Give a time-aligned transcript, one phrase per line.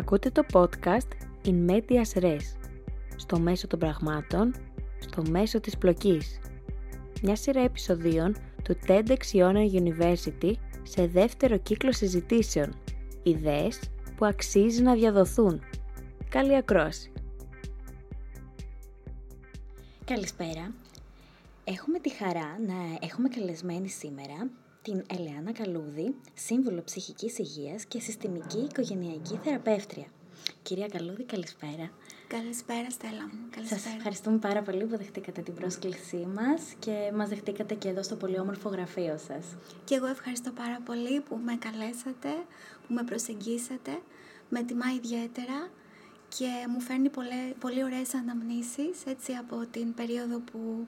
[0.00, 1.08] Ακούτε το podcast
[1.44, 2.40] In Medias Res,
[3.16, 4.54] στο μέσο των πραγμάτων,
[4.98, 6.40] στο μέσο της πλοκής.
[7.22, 10.52] Μια σειρά επεισοδίων του TEDx Iona University
[10.82, 12.74] σε δεύτερο κύκλο συζητήσεων.
[13.22, 13.80] Ιδέες
[14.16, 15.60] που αξίζει να διαδοθούν.
[16.28, 17.12] Καλή ακρόαση!
[20.04, 20.72] Καλησπέρα.
[21.64, 24.50] Έχουμε τη χαρά να έχουμε καλεσμένη σήμερα
[24.82, 30.06] την Ελεάνα Καλούδη, σύμβουλο ψυχικής υγείας και συστημική οικογενειακή θεραπεύτρια.
[30.62, 31.90] Κυρία Καλούδη, καλησπέρα.
[32.28, 33.48] Καλησπέρα, Στέλλα μου.
[33.50, 33.80] Καλησπέρα.
[33.80, 38.16] Σας ευχαριστούμε πάρα πολύ που δεχτήκατε την πρόσκλησή μας και μας δεχτήκατε και εδώ στο
[38.16, 39.44] πολύ όμορφο γραφείο σας.
[39.84, 42.28] Και εγώ ευχαριστώ πάρα πολύ που με καλέσατε,
[42.86, 43.98] που με προσεγγίσατε.
[44.48, 45.68] Με τιμά ιδιαίτερα
[46.28, 50.86] και μου φέρνει πολύ, πολύ ωραίες αναμνήσεις έτσι από την περίοδο που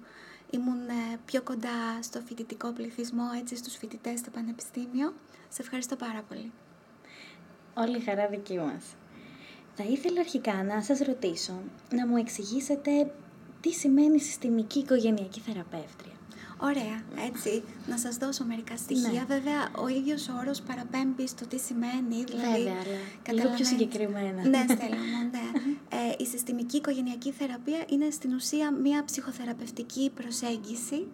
[0.54, 5.14] ήμουν ε, πιο κοντά στο φοιτητικό πληθυσμό, έτσι στους φοιτητές στο πανεπιστήμιο.
[5.48, 6.52] Σε ευχαριστώ πάρα πολύ.
[7.74, 8.84] Όλη η χαρά δική μας.
[9.74, 13.12] Θα ήθελα αρχικά να σας ρωτήσω, να μου εξηγήσετε
[13.60, 16.12] τι σημαίνει συστημική οικογενειακή θεραπεύτρια.
[16.62, 17.62] Ωραία, έτσι.
[17.86, 19.08] Να σας δώσω μερικά στοιχεία.
[19.10, 19.34] Ναι.
[19.34, 22.24] Βέβαια, ο ίδιος όρος παραπέμπει στο τι σημαίνει.
[22.24, 22.80] Δηλαδή, Βέβαια,
[23.28, 24.48] αλλά λίγο πιο συγκεκριμένα.
[24.48, 25.60] Ναι, Στέλλα μου, ναι.
[25.88, 31.06] ε, η συστημική οικογενειακή θεραπεία είναι στην ουσία μια ψυχοθεραπευτική προσέγγιση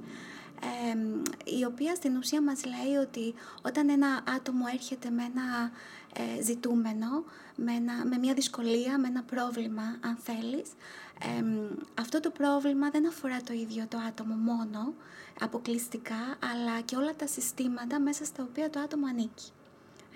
[1.60, 5.70] η οποία στην ουσία μας λέει ότι όταν ένα άτομο έρχεται με ένα
[6.12, 7.24] ε, ζητούμενο,
[7.56, 7.72] με,
[8.10, 10.68] με μια δυσκολία, με ένα πρόβλημα αν θέλεις,
[11.94, 14.94] αυτό το πρόβλημα δεν αφορά το ίδιο το άτομο μόνο,
[15.40, 19.50] αποκλειστικά, αλλά και όλα τα συστήματα μέσα στα οποία το άτομο ανήκει.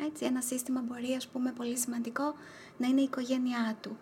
[0.07, 2.35] Έτσι, ένα σύστημα μπορεί, ας πούμε, πολύ σημαντικό
[2.77, 3.99] να είναι η οικογένειά του.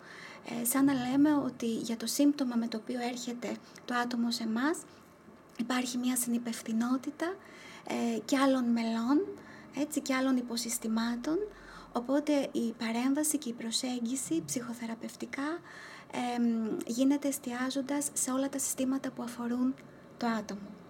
[0.61, 3.55] Ε, σαν να λέμε ότι για το σύμπτωμα με το οποίο έρχεται
[3.85, 4.77] το άτομο σε εμάς
[5.57, 7.35] υπάρχει μια συνυπευθυνότητα
[7.87, 9.27] ε, και άλλων μελών,
[9.75, 11.37] έτσι, και άλλων υποσυστημάτων,
[11.91, 15.59] οπότε η παρέμβαση και η προσέγγιση ψυχοθεραπευτικά
[16.85, 19.75] γίνεται εστιάζοντας σε όλα τα συστήματα που αφορούν
[20.17, 20.80] το άτομο.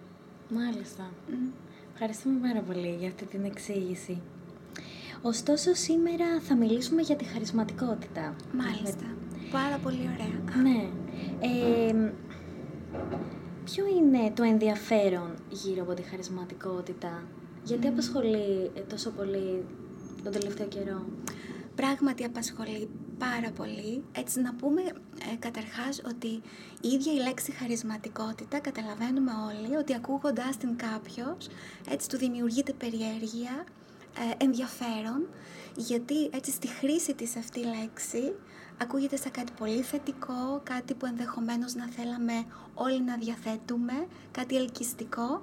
[0.54, 1.10] Μάλιστα.
[1.92, 4.20] Ευχαριστούμε πάρα πολύ για αυτή την εξήγηση.
[5.22, 8.36] Ωστόσο, σήμερα θα μιλήσουμε για τη χαρισματικότητα.
[8.52, 9.04] Μάλιστα.
[9.50, 10.62] Πάρα πολύ ωραία.
[10.62, 10.88] Ναι.
[11.40, 12.12] Ε,
[13.64, 17.22] ποιο είναι το ενδιαφέρον γύρω από τη χαρισματικότητα,
[17.64, 19.64] γιατί απασχολεί τόσο πολύ
[20.22, 21.06] τον τελευταίο καιρό;
[21.74, 22.88] Πράγματι απασχολεί
[23.24, 24.04] πάρα πολύ.
[24.12, 24.82] Έτσι να πούμε
[25.32, 26.26] ε, καταρχάς ότι
[26.80, 31.48] η ίδια η λέξη χαρισματικότητα καταλαβαίνουμε όλοι ότι ακούγοντάς την κάποιος
[31.90, 33.64] έτσι του δημιουργείται περιέργεια,
[34.18, 35.28] ε, ενδιαφέρον
[35.76, 38.34] γιατί έτσι στη χρήση της αυτή λέξη
[38.78, 42.44] ακούγεται σαν κάτι πολύ θετικό, κάτι που ενδεχομένως να θέλαμε
[42.74, 45.42] όλοι να διαθέτουμε, κάτι ελκυστικό.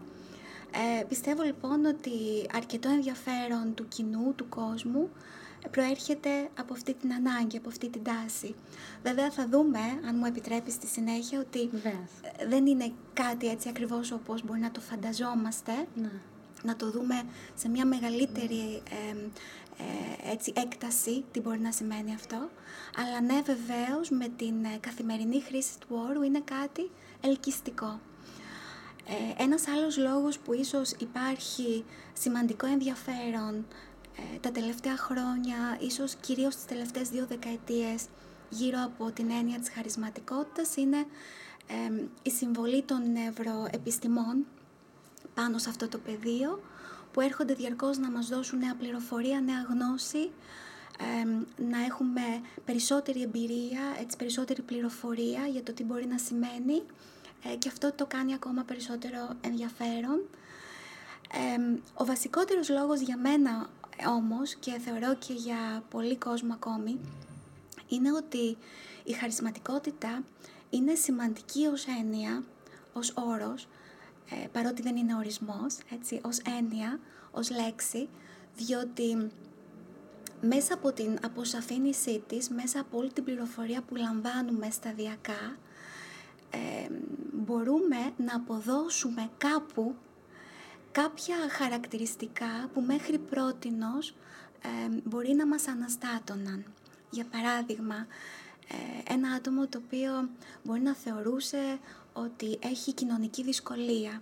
[0.99, 2.11] Ε, πιστεύω λοιπόν ότι
[2.53, 5.09] αρκετό ενδιαφέρον του κοινού, του κόσμου,
[5.71, 8.55] προέρχεται από αυτή την ανάγκη, από αυτή την τάση.
[9.03, 11.69] Βέβαια θα δούμε, αν μου επιτρέπεις στη συνέχεια, ότι
[12.47, 15.87] δεν είναι κάτι έτσι ακριβώς όπως μπορεί να το φανταζόμαστε.
[15.95, 16.11] Ναι.
[16.63, 17.21] Να το δούμε
[17.55, 18.81] σε μια μεγαλύτερη
[19.79, 22.49] ε, έτσι, έκταση τι μπορεί να σημαίνει αυτό.
[22.95, 26.89] Αλλά ναι βεβαίως με την ε, καθημερινή χρήση του όρου είναι κάτι
[27.21, 27.99] ελκυστικό.
[29.07, 33.63] Ε, ένας άλλος λόγος που ίσως υπάρχει σημαντικό ενδιαφέρον ε,
[34.41, 38.05] τα τελευταία χρόνια, ίσως κυρίως τις τελευταίες δύο δεκαετίες,
[38.49, 41.05] γύρω από την έννοια της χαρισματικότητας, είναι
[42.21, 44.45] η συμβολή των νευροεπιστημών
[45.33, 46.61] πάνω σε αυτό το πεδίο,
[47.13, 50.31] που έρχονται διαρκώς να μας δώσουν νέα πληροφορία, νέα γνώση,
[51.69, 52.21] να έχουμε
[52.65, 56.81] περισσότερη εμπειρία, έτσι, περισσότερη πληροφορία για το τι μπορεί να σημαίνει
[57.43, 60.19] ε, και αυτό το κάνει ακόμα περισσότερο ενδιαφέρον.
[61.93, 63.69] ο βασικότερος λόγος για μένα
[64.07, 66.99] όμως και θεωρώ και για πολύ κόσμο ακόμη
[67.87, 68.57] είναι ότι
[69.03, 70.23] η χαρισματικότητα
[70.69, 72.43] είναι σημαντική ως έννοια,
[72.93, 73.67] ως όρος,
[74.29, 76.99] ε, παρότι δεν είναι ορισμός, έτσι, ως έννοια,
[77.31, 78.09] ως λέξη,
[78.55, 79.31] διότι
[80.41, 85.57] μέσα από την αποσαφήνισή της, μέσα από όλη την πληροφορία που λαμβάνουμε σταδιακά,
[86.49, 86.89] ε,
[87.33, 89.95] μπορούμε να αποδώσουμε κάπου
[91.03, 94.09] κάποια χαρακτηριστικά που μέχρι πρότινος
[94.61, 96.65] ε, μπορεί να μας αναστάτωναν.
[97.09, 97.95] Για παράδειγμα,
[98.67, 100.29] ε, ένα άτομο το οποίο
[100.63, 101.79] μπορεί να θεωρούσε
[102.13, 104.21] ότι έχει κοινωνική δυσκολία,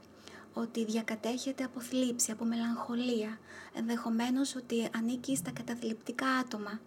[0.53, 3.39] ότι διακατέχεται από θλίψη, από μελαγχολία,
[3.74, 6.79] ενδεχομένως ότι ανήκει στα καταθλιπτικά άτομα.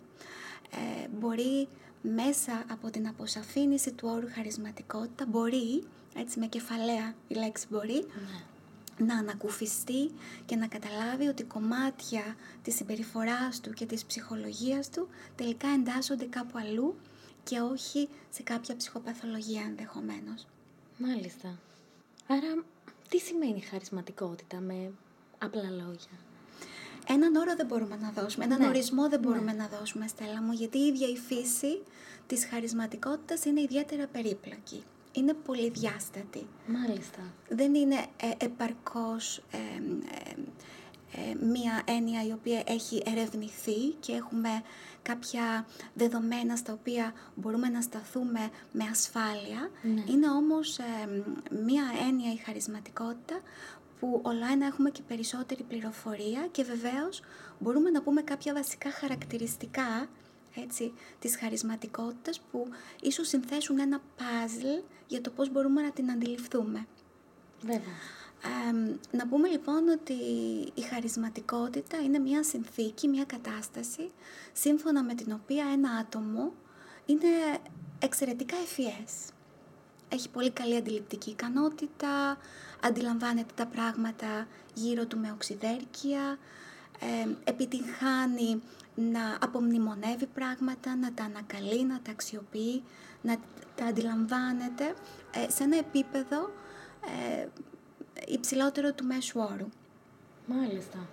[0.71, 1.69] Ε, μπορεί
[2.03, 5.85] μέσα από την αποσαφήνιση του όρου χαρισματικότητα, μπορεί,
[6.15, 8.49] έτσι με κεφαλαία η λέξη μπορεί, ναι
[9.01, 10.11] να ανακουφιστεί
[10.47, 16.59] και να καταλάβει ότι κομμάτια της συμπεριφοράς του και της ψυχολογίας του τελικά εντάσσονται κάπου
[16.59, 16.97] αλλού
[17.43, 20.47] και όχι σε κάποια ψυχοπαθολογία ενδεχομένως.
[20.99, 21.59] Μάλιστα.
[22.27, 22.65] Άρα,
[23.09, 24.91] τι σημαίνει χαρισματικότητα με
[25.39, 26.19] απλά λόγια;
[27.09, 28.67] Έναν όρο δεν μπορούμε να δώσουμε, έναν Ναι.
[28.67, 29.63] ορισμό δεν μπορούμε Ναι.
[29.63, 31.83] να δώσουμε, Στέλλα μου, γιατί η ίδια η φύση
[32.27, 34.85] της χαρισματικότητας είναι ιδιαίτερα περίπλοκη.
[35.13, 36.47] Είναι πολυδιάστατη.
[36.67, 37.19] Μάλιστα.
[37.49, 40.41] Δεν είναι ε, επαρκώς ε, ε,
[41.13, 44.63] ε, μία έννοια η οποία έχει ερευνηθεί και έχουμε
[45.03, 49.71] κάποια δεδομένα στα οποία μπορούμε να σταθούμε με ασφάλεια.
[49.83, 50.05] Ναι.
[50.13, 51.23] Είναι όμως ε,
[51.65, 53.41] μία έννοια η χαρισματικότητα
[54.01, 57.23] που όλα ένα έχουμε και περισσότερη πληροφορία και βεβαίως
[57.59, 60.09] μπορούμε να πούμε κάποια βασικά χαρακτηριστικά
[60.55, 62.69] έτσι, της χαρισματικότητας που
[63.01, 66.87] ίσως συνθέσουν ένα puzzle για το πώς μπορούμε να την αντιληφθούμε.
[67.63, 67.95] Βέβαια.
[68.43, 70.13] Ε, να πούμε λοιπόν ότι
[70.75, 74.11] η χαρισματικότητα είναι μια συνθήκη, μια κατάσταση
[74.53, 76.53] σύμφωνα με την οποία ένα άτομο
[77.07, 77.29] είναι
[77.99, 79.13] εξαιρετικά ευφυές.
[80.09, 82.39] Έχει πολύ καλή αντιληπτική ικανότητα,
[82.83, 86.39] αντιλαμβάνεται τα πράγματα γύρω του με οξυδέρκεια,
[87.01, 88.63] ε, επιτυγχάνει
[88.95, 92.83] να απομνημονεύει πράγματα, να τα ανακαλεί, να τα αξιοποιεί,
[93.23, 93.37] να
[93.75, 94.95] τα αντιλαμβάνεται
[95.35, 96.51] ε, σε ένα επίπεδο
[97.37, 97.47] ε,
[98.27, 99.69] υψηλότερο του μέσου όρου.
[100.47, 101.09] Μάλιστα.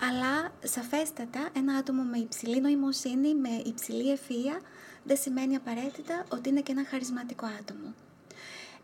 [0.00, 4.60] Αλλά σαφέστατα ένα άτομο με υψηλή νοημοσύνη, με υψηλή ευφυΐα,
[5.04, 7.94] δεν σημαίνει απαραίτητα ότι είναι και ένα χαρισματικό άτομο.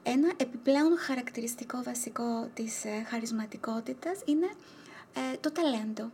[0.03, 4.47] Ένα επιπλέον χαρακτηριστικό βασικό της ε, χαρισματικότητας είναι
[5.15, 6.11] ε, το ταλέντο.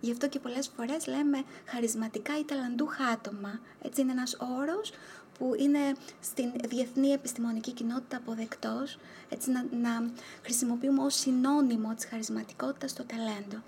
[0.00, 3.60] Γι' αυτό και πολλές φορές λέμε χαρισματικά ή ταλαντούχα άτομα.
[3.82, 4.92] Έτσι είναι ένας όρος
[5.38, 5.78] που είναι
[6.20, 8.98] στην διεθνή επιστημονική κοινότητα αποδεκτός,
[9.28, 10.10] έτσι να, να
[10.42, 13.62] χρησιμοποιούμε ως συνώνυμο της χαρισματικότητας το ταλέντο.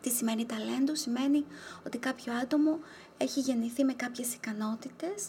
[0.00, 1.44] Τι σημαίνει ταλέντο, σημαίνει
[1.86, 2.78] ότι κάποιο άτομο
[3.16, 5.28] έχει γεννηθεί με κάποιες ικανότητες,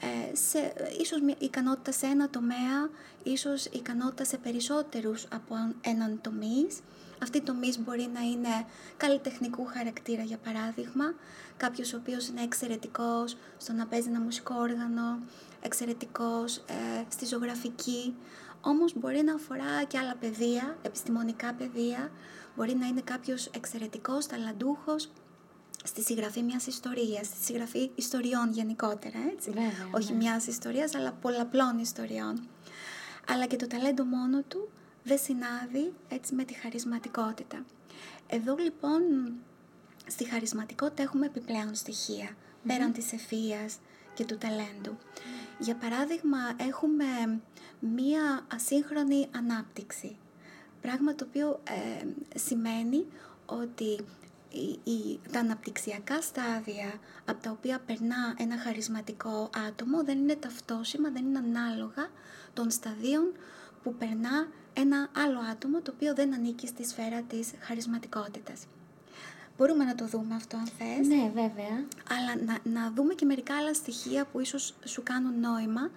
[0.00, 2.90] ε, σε, ίσως μια ικανότητα σε ένα τομέα,
[3.22, 6.80] ίσως ικανότητα σε περισσότερους από έναν τομείς.
[7.22, 8.66] Αυτή η τομείς μπορεί να είναι
[8.96, 11.14] καλλιτεχνικού χαρακτήρα για παράδειγμα,
[11.56, 15.18] κάποιος ο οποίος είναι εξαιρετικός στο να παίζει ένα μουσικό όργανο,
[15.62, 18.14] εξαιρετικός ε, στη ζωγραφική,
[18.60, 22.10] όμως μπορεί να αφορά και άλλα πεδία, επιστημονικά πεδία,
[22.56, 25.10] μπορεί να είναι κάποιος εξαιρετικός, ταλαντούχος
[25.84, 29.50] στη συγγραφή μιας ιστορίας, στη συγγραφή ιστοριών γενικότερα, έτσι.
[29.50, 30.16] Βέβαια, Όχι ναι.
[30.16, 32.48] μιας ιστορίας, αλλά πολλαπλών ιστοριών.
[33.28, 34.68] Αλλά και το ταλέντο μόνο του
[35.06, 37.64] δεν συνάδει έτσι με τη χαρισματικότητα.
[38.26, 39.02] Εδώ λοιπόν
[40.06, 42.36] στη χαρισματικότητα έχουμε επιπλέον στοιχεία,
[42.66, 43.72] πέραν της ευφυΐας
[44.14, 44.96] και του ταλέντου.
[45.58, 47.40] Για παράδειγμα, έχουμε
[47.80, 50.16] μία ασύγχρονη ανάπτυξη,
[50.80, 52.06] πράγμα το οποίο ε,
[52.38, 53.06] σημαίνει
[53.46, 54.04] ότι
[54.50, 61.10] η, η, τα αναπτυξιακά στάδια από τα οποία περνά ένα χαρισματικό άτομο δεν είναι ταυτόσιμα,
[61.10, 62.10] δεν είναι ανάλογα
[62.52, 63.32] των σταδίων
[63.86, 68.66] που περνά ένα άλλο άτομο το οποίο δεν ανήκει στη σφαίρα της χαρισματικότητας.
[69.56, 71.06] Μπορούμε να το δούμε αυτό αν θες.
[71.06, 71.76] Ναι, βέβαια.
[72.10, 75.90] Αλλά να, να δούμε και μερικά άλλα στοιχεία που ίσως σου κάνουν νόημα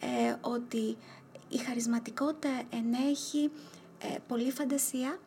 [0.00, 0.96] ε, ότι
[1.48, 3.50] η χαρισματικότητα ενέχει
[3.98, 5.18] ε, πολλή φαντασία,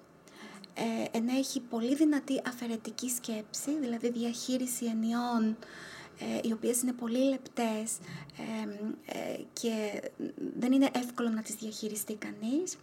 [0.73, 5.55] ε, ενέχει πολύ δυνατή αφαιρετική σκέψη, δηλαδή διαχείριση ενιών ε,
[6.43, 7.97] οι οποίες είναι πολύ λεπτές
[8.37, 8.69] ε,
[9.05, 10.01] ε, και
[10.57, 12.77] δεν είναι εύκολο να τις διαχειριστεί κανείς.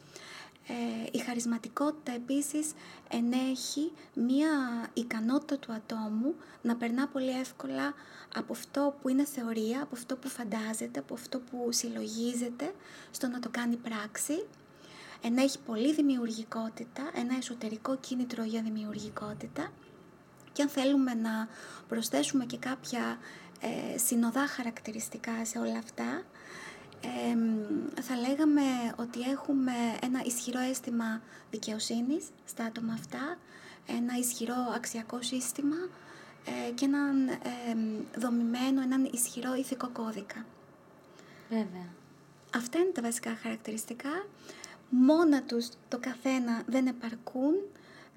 [0.68, 2.72] Ε, η χαρισματικότητα επίσης
[3.10, 4.50] ενέχει μία
[4.92, 7.94] ικανότητα του ατόμου να περνά πολύ εύκολα
[8.34, 12.75] από αυτό που είναι θεωρία, από αυτό που φαντάζεται, από αυτό που συλλογίζεται,
[13.10, 14.46] στο να το κάνει πράξη.
[15.22, 19.72] Ενέχει πολύ δημιουργικότητα, ένα εσωτερικό κίνητρο για δημιουργικότητα
[20.60, 21.48] και αν θέλουμε να
[21.88, 23.18] προσθέσουμε και κάποια
[23.60, 26.22] ε, συνοδά χαρακτηριστικά σε όλα αυτά,
[27.00, 28.62] ε, θα λέγαμε
[28.96, 33.38] ότι έχουμε ένα ισχυρό αίσθημα δικαιοσύνης στα άτομα αυτά,
[33.86, 35.76] ένα ισχυρό αξιακό σύστημα
[36.44, 37.38] ε, και έναν ε,
[38.18, 40.44] δομημένο, έναν ισχυρό ηθικό κώδικα.
[41.48, 41.88] Βέβαια.
[42.54, 44.26] Αυτά είναι τα βασικά χαρακτηριστικά.
[44.90, 47.54] Μόνα τους το καθένα δεν επαρκούν,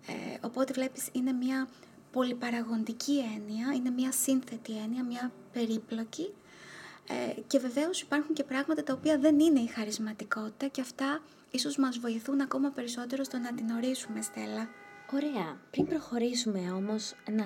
[0.07, 1.67] ε, οπότε βλέπεις είναι μια
[2.13, 6.33] πολυπαραγοντική έννοια, είναι μια σύνθετη έννοια, μια περίπλοκη
[7.07, 11.77] ε, και βεβαίως υπάρχουν και πράγματα τα οποία δεν είναι η χαρισματικότητα και αυτά ίσως
[11.77, 14.69] μας βοηθούν ακόμα περισσότερο στο να την ορίσουμε, Στέλλα.
[15.13, 15.57] Ωραία.
[15.71, 17.45] Πριν προχωρήσουμε όμως, να,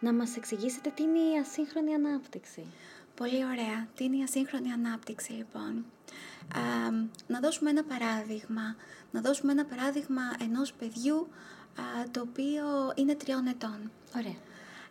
[0.00, 2.66] να μας εξηγήσετε τι είναι η ασύγχρονη ανάπτυξη.
[3.14, 3.88] Πολύ ωραία.
[3.94, 5.84] Τι είναι η ασύγχρονη ανάπτυξη λοιπόν;
[7.26, 8.76] να δώσουμε ένα παράδειγμα.
[9.10, 11.28] Να δώσουμε ένα παράδειγμα ενός παιδιού
[12.10, 13.90] το οποίο είναι τριών ετών.
[14.16, 14.36] Ωραία.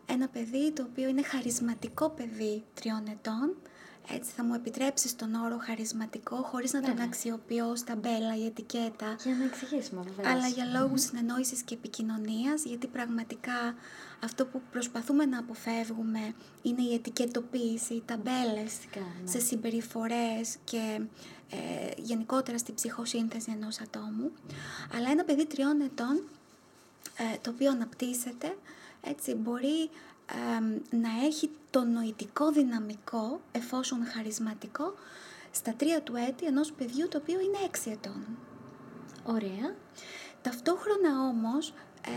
[0.06, 3.56] Ένα παιδί το οποίο είναι χαρισματικό παιδί τριών ετών,
[4.14, 9.16] έτσι θα μου επιτρέψεις τον όρο χαρισματικό χωρίς να τον αξιοποιώ στα μπέλα ή ετικέτα.
[9.24, 10.32] Για να εξηγήσουμε βέβαια.
[10.32, 13.76] Αλλά για λόγους mm συνεννόησης και επικοινωνίας, γιατί πραγματικά
[14.24, 19.28] αυτό που προσπαθούμε να αποφεύγουμε είναι η ετικετοποίηση, οι ταμπέλες ναι.
[19.28, 21.02] σε συμπεριφορές και
[21.50, 21.58] ε,
[21.98, 24.32] γενικότερα στην ψυχοσύνθεση ενός ατόμου.
[24.96, 26.37] Αλλά ένα παιδί τριών ετών, ε,
[27.42, 28.58] το οποίο αναπτύσσεται,
[29.02, 29.90] έτσι μπορεί
[30.90, 34.94] να έχει το νοητικό δυναμικό, εφόσον χαρισματικό,
[35.52, 38.26] στα τρία του έτη ενός παιδιού το οποίο είναι έξι ετών.
[39.24, 39.76] Ωραία.
[40.42, 41.74] Ταυτόχρονα όμως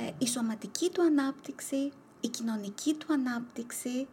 [0.07, 4.09] ε, η σωματική του ανάπτυξη, η κοινωνική του ανάπτυξη,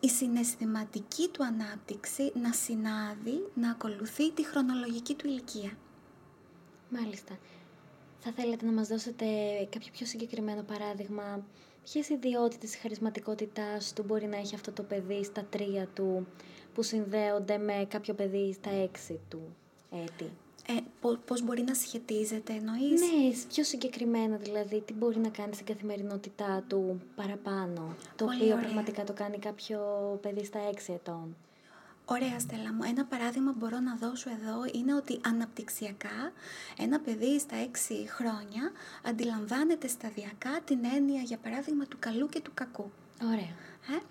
[0.00, 5.70] η συναισθηματική του ανάπτυξη να συνάδει, να ακολουθεί τη χρονολογική του ηλικία.
[6.88, 7.38] Μάλιστα.
[8.24, 9.24] Θα θέλετε να μας δώσετε
[9.70, 11.44] κάποιο πιο συγκεκριμένο παράδειγμα;
[11.84, 16.26] Ποιες ιδιότητες χαρισματικότητάς του μπορεί να έχει αυτό το παιδί στα τρία του
[16.74, 19.40] που συνδέονται με κάποιο παιδί στα έξι του
[19.90, 20.30] έτη;
[20.68, 20.76] Ε,
[21.26, 26.64] πώς μπορεί να σχετίζεται εννοείς; Ναι, πιο συγκεκριμένα δηλαδή, τι μπορεί να κάνει στην καθημερινότητά
[26.68, 29.80] του παραπάνω, το οποίο πραγματικά το κάνει κάποιο
[30.22, 31.36] παιδί στα έξι ετών.
[32.04, 36.32] Ωραία Στέλλα μου, ένα παράδειγμα μπορώ να δώσω εδώ είναι ότι αναπτυξιακά
[36.78, 38.72] ένα παιδί στα έξι χρόνια
[39.04, 42.90] αντιλαμβάνεται σταδιακά την έννοια για παράδειγμα του καλού και του κακού.
[43.22, 43.54] Ωραία.
[43.88, 44.02] Ε,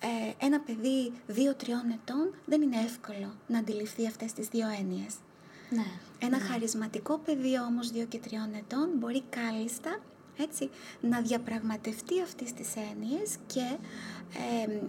[0.00, 5.14] ε, ένα παιδί δύο-τριών ετών δεν είναι εύκολο να αντιληφθεί αυτές τις δύο έννοιες.
[5.70, 5.86] Ναι,
[6.18, 6.44] ένα ναι.
[6.44, 9.98] χαρισματικό παιδί όμως δύο και τριών ετών μπορεί κάλλιστα
[10.38, 13.76] έτσι, να διαπραγματευτεί αυτές τις έννοιες και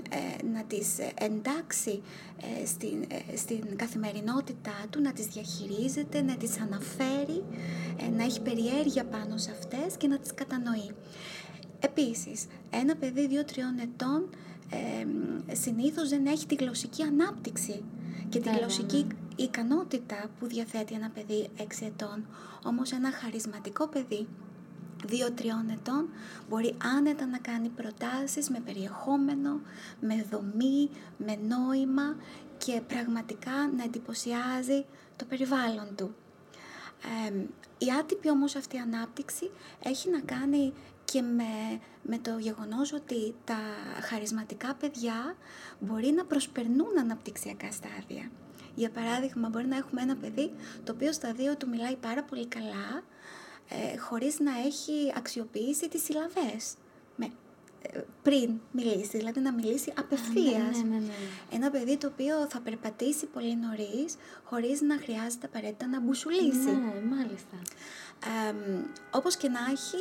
[0.10, 2.01] ε, να τις εντάξει
[2.62, 7.44] ε, στην, ε, στην καθημερινότητά του, να τις διαχειρίζεται, να τις αναφέρει,
[8.18, 10.92] να έχει περιέργεια πάνω σε αυτές και να τις κατανοεί.
[11.80, 14.30] Επίσης, ένα παιδί 2-3 ετών
[14.70, 17.84] ε, συνήθως δεν έχει τη γλωσσική ανάπτυξη
[18.30, 19.44] και τη γλωσσική ναι.
[19.44, 22.25] ικανότητα που διαθέτει ένα παιδί 6 ετών.
[22.63, 24.27] Όμως ένα χαρισματικό παιδί
[25.06, 26.10] δύο-τριών ετών
[26.50, 29.62] μπορεί άνετα να κάνει προτάσεις με περιεχόμενο,
[30.00, 32.16] με δομή, με νόημα
[32.58, 34.86] και πραγματικά να εντυπωσιάζει
[35.16, 36.16] το περιβάλλον του.
[37.77, 39.51] η άτυπη όμως αυτή ανάπτυξη
[39.84, 40.74] έχει να κάνει
[41.06, 43.60] και με, με το γεγονός ότι τα
[44.01, 45.36] χαρισματικά παιδιά
[45.80, 48.32] μπορεί να προσπερνούν αναπτυξιακά στάδια.
[48.75, 50.51] Για παράδειγμα, μπορεί να έχουμε ένα παιδί
[50.84, 53.04] το οποίο στα δύο του μιλάει πάρα πολύ καλά,
[53.69, 56.74] ε, χωρίς να έχει αξιοποιήσει τις συλλαβές.
[57.15, 57.25] Με,
[57.81, 60.83] ε, πριν μιλήσει, δηλαδή να μιλήσει απευθείας.
[60.83, 61.13] Ναι, ναι, ναι,
[61.51, 66.71] Ένα παιδί το οποίο θα περπατήσει πολύ νωρίς, χωρίς να χρειάζεται απαραίτητα να μπουσουλήσει.
[66.71, 67.57] Ναι, μάλιστα.
[68.25, 68.53] Ε,
[69.12, 69.97] όπως και να έχει,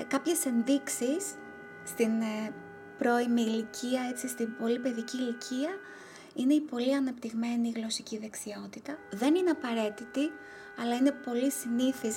[0.00, 1.34] ε, κάποιες ενδείξεις
[1.84, 2.52] στην ε,
[2.98, 5.70] πρώιμη ηλικία, έτσι, στην πολύ παιδική ηλικία,
[6.34, 8.98] είναι η πολύ αναπτυγμένη γλωσσική δεξιότητα.
[9.10, 10.30] Δεν είναι απαραίτητη,
[10.82, 12.16] αλλά είναι πολύ συνήθις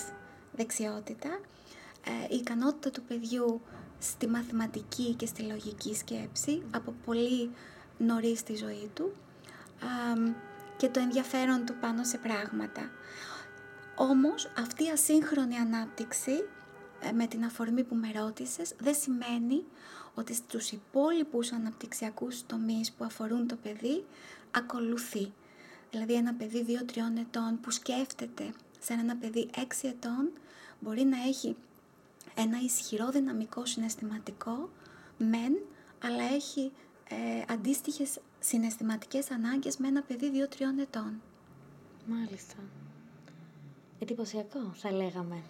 [0.55, 1.39] δεξιότητα,
[2.05, 3.61] ε, η ικανότητα του παιδιού
[3.99, 7.51] στη μαθηματική και στη λογική σκέψη από πολύ
[7.97, 9.13] νωρίς στη ζωή του
[10.77, 12.89] και το ενδιαφέρον του πάνω σε πράγματα.
[13.95, 16.43] Όμως αυτή η ασύγχρονη ανάπτυξη
[16.99, 19.63] ε, με την αφορμή που με ρώτησες δεν σημαίνει
[20.13, 24.05] ότι στους υπόλοιπους αναπτυξιακούς τομείς που αφορούν το παιδί
[24.51, 25.33] ακολουθεί.
[25.91, 30.31] Δηλαδή ένα παιδί 2-3 ετών που σκέφτεται σαν ένα παιδί 6 ετών
[30.83, 31.55] μπορεί να έχει
[32.35, 34.69] ένα ισχυρό δυναμικό συναισθηματικό,
[35.17, 35.53] μεν,
[36.03, 36.71] αλλά έχει
[37.09, 41.21] ε, αντίστοιχες συναισθηματικές ανάγκες με ένα παιδί 2-3 ετών.
[42.07, 42.55] Μάλιστα.
[43.99, 45.41] Εντυπωσιακό, θα λέγαμε.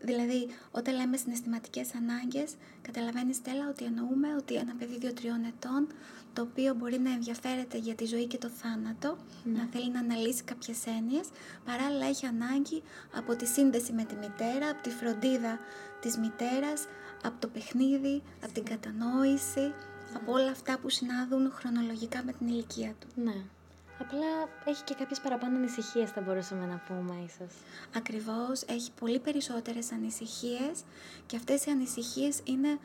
[0.00, 5.06] Δηλαδή, όταν λέμε συναισθηματικές ανάγκες, καταλαβαίνεις Στέλλα ότι εννοούμε ότι ένα παιδί 2-3
[5.46, 5.86] ετών,
[6.34, 9.58] το οποίο μπορεί να ενδιαφέρεται για τη ζωή και το θάνατο, Ναι.
[9.58, 11.28] να θέλει να αναλύσει κάποιες έννοιες,
[11.64, 12.82] παράλληλα έχει ανάγκη
[13.14, 15.58] από τη σύνδεση με τη μητέρα, από τη φροντίδα
[16.00, 16.86] της μητέρας,
[17.22, 19.72] από το παιχνίδι, από την κατανόηση,
[20.16, 23.06] από όλα αυτά που συνάδουν χρονολογικά με την ηλικία του.
[23.22, 23.34] Ναι.
[24.00, 27.52] Απλά έχει και κάποιες παραπάνω ανησυχίες θα μπορούσαμε να πούμε ίσως.
[27.96, 30.82] Ακριβώς, έχει πολύ περισσότερες ανησυχίες
[31.26, 32.78] και αυτές οι ανησυχίες είναι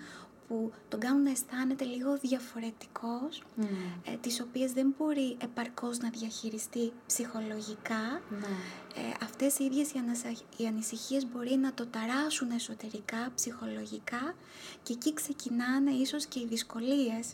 [0.49, 3.63] που τον κάνουν να αισθάνεται λίγο διαφορετικός, Mm.
[4.05, 8.21] ε, τις οποίες δεν μπορεί επαρκώς να διαχειριστεί ψυχολογικά.
[8.29, 8.37] Ναι.
[8.95, 14.35] Ε, αυτές οι ίδιες οι, ανασα- οι ανησυχίες μπορεί να το ταράσουν εσωτερικά, ψυχολογικά
[14.83, 17.33] και εκεί ξεκινάνε ίσως και οι δυσκολίες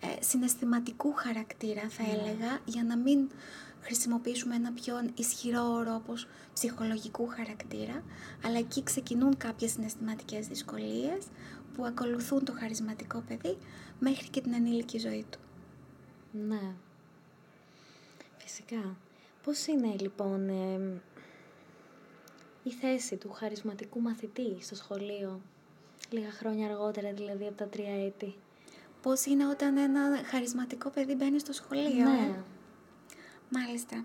[0.00, 3.28] ε, συναισθηματικού χαρακτήρα θα έλεγα, για να μην
[3.80, 8.02] χρησιμοποιήσουμε ένα πιο ισχυρό όρο όπως ψυχολογικού χαρακτήρα,
[8.44, 11.24] αλλά εκεί ξεκινούν κάποιες συναισθηματικές δυσκολίες
[11.74, 13.58] που ακολουθούν το χαρισματικό παιδί
[13.98, 15.38] μέχρι και την ενήλικη ζωή του.
[16.32, 16.72] Ναι.
[18.38, 18.96] Φυσικά.
[19.44, 20.48] Πώς είναι λοιπόν
[22.62, 25.40] η θέση του χαρισματικού μαθητή στο σχολείο,
[26.10, 28.34] λίγα χρόνια αργότερα δηλαδή από τα τρία έτη;
[29.02, 32.04] Πώς είναι όταν ένα χαρισματικό παιδί μπαίνει στο σχολείο.
[32.04, 32.34] Ναι.
[32.36, 32.42] Ε;
[33.50, 34.04] Μάλιστα.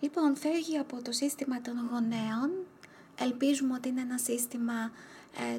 [0.00, 2.50] Λοιπόν, φεύγει από το σύστημα των γονέων.
[3.18, 4.90] Ελπίζουμε ότι είναι ένα σύστημα ε,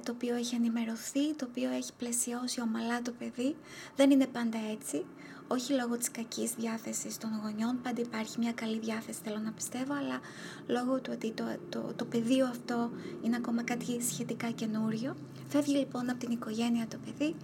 [0.04, 3.56] το οποίο έχει ενημερωθεί, το οποίο έχει πλαισιώσει ομαλά το παιδί.
[3.96, 5.06] Δεν είναι πάντα έτσι.
[5.48, 9.94] Όχι λόγω της κακής διάθεσης των γονιών, πάντα υπάρχει μια καλή διάθεση θέλω να πιστεύω,
[9.94, 10.20] αλλά
[10.68, 12.92] λόγω του ότι το, το, το πεδίο αυτό
[13.22, 15.16] είναι ακόμα κάτι σχετικά καινούριο.
[15.48, 17.36] Φεύγει λοιπόν από την οικογένεια το παιδί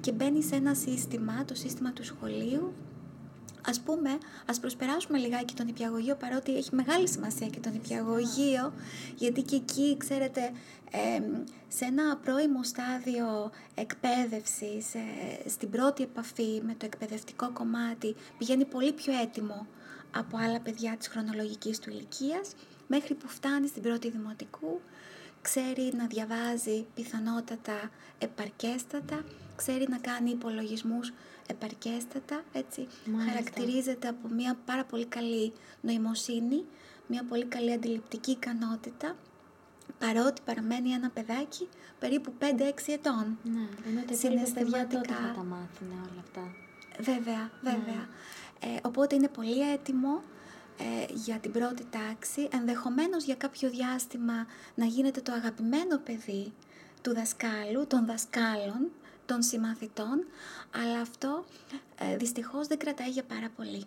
[0.00, 2.74] και μπαίνει σε ένα σύστημα, το σύστημα του σχολείου,
[3.66, 8.72] ας πούμε, ας προσπεράσουμε λιγάκι τον υπηαγωγείο παρότι έχει μεγάλη σημασία και τον υπηαγωγείο
[9.16, 10.52] γιατί και εκεί, ξέρετε,
[11.68, 18.92] σε ένα πρώιμο στάδιο εκπαίδευσης, ε, στην πρώτη επαφή με το εκπαιδευτικό κομμάτι, πηγαίνει πολύ
[18.92, 19.66] πιο έτοιμο
[20.10, 22.54] από άλλα παιδιά της χρονολογικής του ηλικίας,
[22.86, 24.80] μέχρι που φτάνει στην πρώτη δημοτικού,
[25.42, 29.24] ξέρει να διαβάζει πιθανότατα επαρκέστατα,
[29.56, 31.12] ξέρει να κάνει υπολογισμούς
[31.46, 32.88] επαρκέστατα, έτσι.
[33.28, 36.64] Χαρακτηρίζεται από μια πάρα πολύ καλή νοημοσύνη,
[37.06, 39.16] μια πολύ καλή αντιληπτική ικανότητα,
[39.98, 42.44] παρότι παραμένει ένα παιδάκι περίπου 5-6
[42.86, 43.38] ετών.
[43.42, 46.54] Ναι, ενώ τα παιδιά τότε θα τα μάθουν όλα αυτά.
[46.98, 48.08] Βέβαια, βέβαια.
[48.60, 48.74] Ναι.
[48.74, 50.22] Ε, οπότε είναι πολύ έτοιμο
[50.78, 56.52] ε, για την πρώτη τάξη, ενδεχομένως για κάποιο διάστημα να γίνεται το αγαπημένο παιδί
[57.02, 58.90] του δασκάλου, των δασκάλων,
[59.26, 60.24] των συμμαθητών,
[60.74, 61.44] αλλά αυτό
[61.98, 63.84] ε, δυστυχώς δεν κρατάει για πάρα πολύ.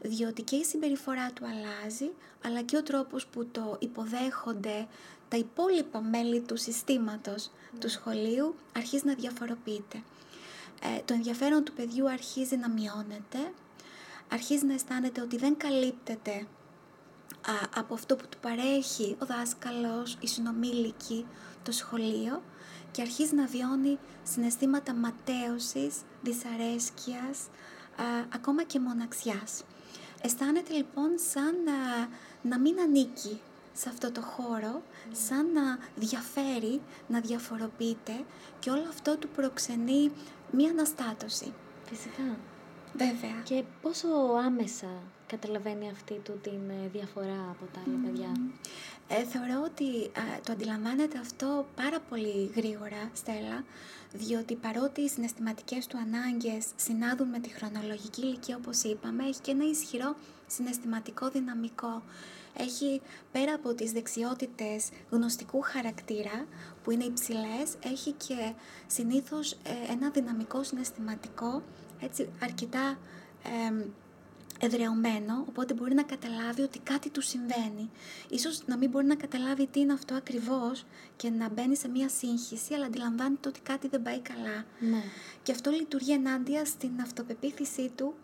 [0.00, 2.10] Διότι και η συμπεριφορά του αλλάζει,
[2.44, 4.86] αλλά και ο τρόπος που το υποδέχονται
[5.28, 10.02] τα υπόλοιπα μέλη του συστήματος του σχολείου αρχίζει να διαφοροποιείται.
[10.82, 13.52] Ε, το ενδιαφέρον του παιδιού αρχίζει να μειώνεται,
[14.32, 16.46] αρχίζει να αισθάνεται ότι δεν καλύπτεται
[17.74, 21.26] από αυτό που του παρέχει ο δάσκαλος, η συνομήλικη,
[21.62, 22.42] το σχολείο
[22.90, 27.38] και αρχίζει να βιώνει συναισθήματα ματέωσης, δυσαρέσκειας,
[28.34, 29.64] ακόμα και μοναξιάς.
[30.22, 32.08] Αισθάνεται λοιπόν σαν να,
[32.42, 33.40] να μην ανήκει
[33.72, 38.24] σε αυτό το χώρο, σαν να διαφέρει, να διαφοροποιείται
[38.58, 40.10] και όλο αυτό του προξενεί
[40.50, 41.52] μία αναστάτωση.
[41.84, 42.36] Φυσικά.
[42.92, 43.42] Βέβαια.
[43.44, 44.08] Και πόσο
[44.46, 44.88] άμεσα
[45.26, 48.32] καταλαβαίνει αυτή του την ε, διαφορά από τα άλλα παιδιά;
[49.08, 50.10] Ε, θεωρώ ότι
[50.44, 53.64] το αντιλαμβάνεται αυτό πάρα πολύ γρήγορα, Στέλλα,
[54.12, 59.50] διότι παρότι οι συναισθηματικές του ανάγκες συνάδουν με τη χρονολογική ηλικία όπως είπαμε, έχει και
[59.50, 62.02] ένα ισχυρό συναισθηματικό δυναμικό.
[62.58, 63.00] Έχει
[63.32, 66.46] πέρα από τις δεξιότητες γνωστικού χαρακτήρα
[66.82, 68.52] που είναι υψηλές, έχει και
[68.86, 71.62] συνήθως ε, ένα δυναμικό συναισθηματικό
[72.00, 72.98] έτσι, αρκετά
[74.60, 77.90] εδρεωμένο, οπότε μπορεί να καταλάβει ότι κάτι του συμβαίνει.
[78.28, 80.84] Ίσως να μην μπορεί να καταλάβει τι είναι αυτό ακριβώς
[81.16, 84.64] και να μπαίνει σε μια σύγχυση, αλλά αντιλαμβάνεται ότι κάτι δεν πάει καλά.
[84.80, 85.02] Ναι.
[85.42, 88.14] Και αυτό λειτουργεί ενάντια στην αυτοπεποίθησή του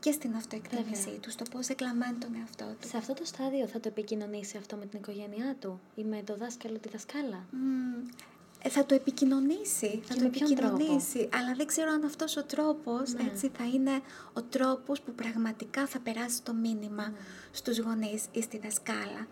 [0.00, 2.88] και στην αυτοεκτίμησή του, στο πώς εκλαμβάνει τον εαυτό του.
[2.88, 6.36] Σε αυτό το στάδιο θα το επικοινωνήσει αυτό με την οικογένειά του ή με το
[6.36, 8.31] δάσκαλο, τη δασκάλα; Ε,
[8.68, 13.22] θα το επικοινωνήσει, θα το επικοινωνήσει, αλλά δεν ξέρω αν αυτός ο τρόπος ναι.
[13.30, 14.00] έτσι, θα είναι
[14.32, 17.16] ο τρόπος που πραγματικά θα περάσει το μήνυμα ναι.
[17.50, 19.26] στους γονείς ή στη δασκάλα.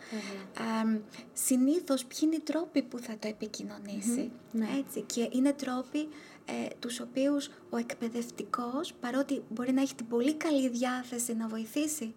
[0.84, 1.00] Ε,
[1.32, 4.68] συνήθως ποιοι είναι οι τρόποι που θα το επικοινωνήσει, ναι.
[4.78, 6.08] έτσι, και είναι τρόποι
[6.44, 12.14] ε, τους οποίους ο εκπαιδευτικός, παρότι μπορεί να έχει την πολύ καλή διάθεση να βοηθήσει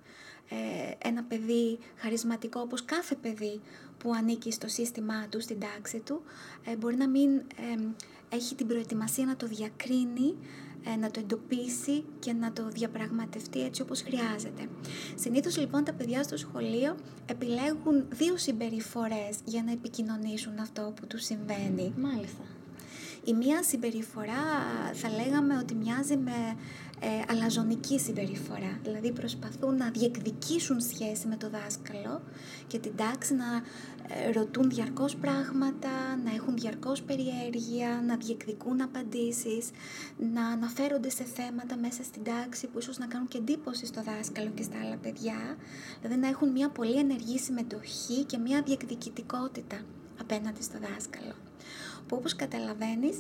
[0.50, 3.62] ε, ένα παιδί χαρισματικό όπως κάθε παιδί
[4.04, 6.22] που ανήκει στο σύστημά του, στην τάξη του,
[6.66, 7.30] ε, μπορεί να μην
[8.30, 10.36] έχει την προετοιμασία να το διακρίνει,
[10.84, 14.68] ε, να το εντοπίσει και να το διαπραγματευτεί έτσι όπως χρειάζεται.
[15.16, 21.24] Συνήθως λοιπόν τα παιδιά στο σχολείο επιλέγουν δύο συμπεριφορές για να επικοινωνήσουν αυτό που τους
[21.24, 21.94] συμβαίνει.
[21.98, 22.44] Μάλιστα.
[23.26, 24.44] Η μία συμπεριφορά
[24.94, 26.56] θα λέγαμε ότι μοιάζει με
[27.06, 28.80] ε, αλαζονική συμπεριφορά.
[28.84, 32.22] Δηλαδή προσπαθούν να διεκδικήσουν σχέση με το δάσκαλο
[32.68, 33.46] και την τάξη να
[34.08, 35.90] ε, ρωτούν διαρκώς πράγματα,
[36.24, 39.70] να έχουν διαρκώς περιέργεια, να διεκδικούν απαντήσεις,
[40.34, 44.50] να αναφέρονται σε θέματα μέσα στην τάξη που ίσως να κάνουν και εντύπωση στο δάσκαλο
[44.50, 45.58] και στα άλλα παιδιά.
[46.02, 49.82] Δηλαδή να έχουν μια πολύ ενεργή συμμετοχή και μια διεκδικητικότητα
[50.20, 51.34] απέναντι στο δάσκαλο.
[52.08, 53.18] Που όπως καταλαβαίνεις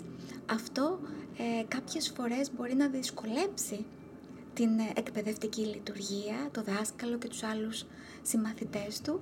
[0.51, 0.99] αυτό
[1.37, 3.85] ε, κάποιες φορές μπορεί να δυσκολέψει
[4.53, 7.85] την ε, εκπαιδευτική λειτουργία, το δάσκαλο και τους άλλους
[8.21, 9.21] συμμαθητές του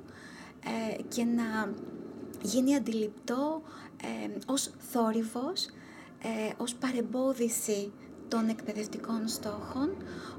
[0.66, 1.74] ε, και να
[2.42, 3.62] γίνει αντιληπτό
[4.02, 5.66] ε, ως θόρυβος,
[6.22, 7.92] ε, ως παρεμπόδιση
[8.28, 9.90] των εκπαιδευτικών στόχων,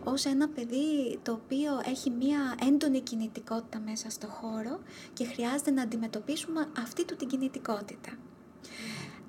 [0.05, 4.81] ως ένα παιδί το οποίο έχει μία έντονη κινητικότητα μέσα στο χώρο
[5.13, 8.11] και χρειάζεται να αντιμετωπίσουμε αυτή του την κινητικότητα.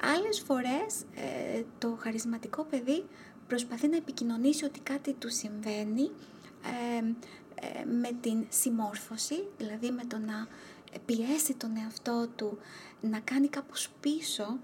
[0.06, 3.06] Άλλες φορές ε, το χαρισματικό παιδί
[3.48, 6.12] προσπαθεί να επικοινωνήσει ότι κάτι του συμβαίνει
[6.64, 6.98] ε,
[7.56, 10.48] ε, με την συμμόρφωση, δηλαδή με το να
[11.06, 12.58] πιέσει τον εαυτό του
[13.02, 14.60] να κάνει κάπως πίσω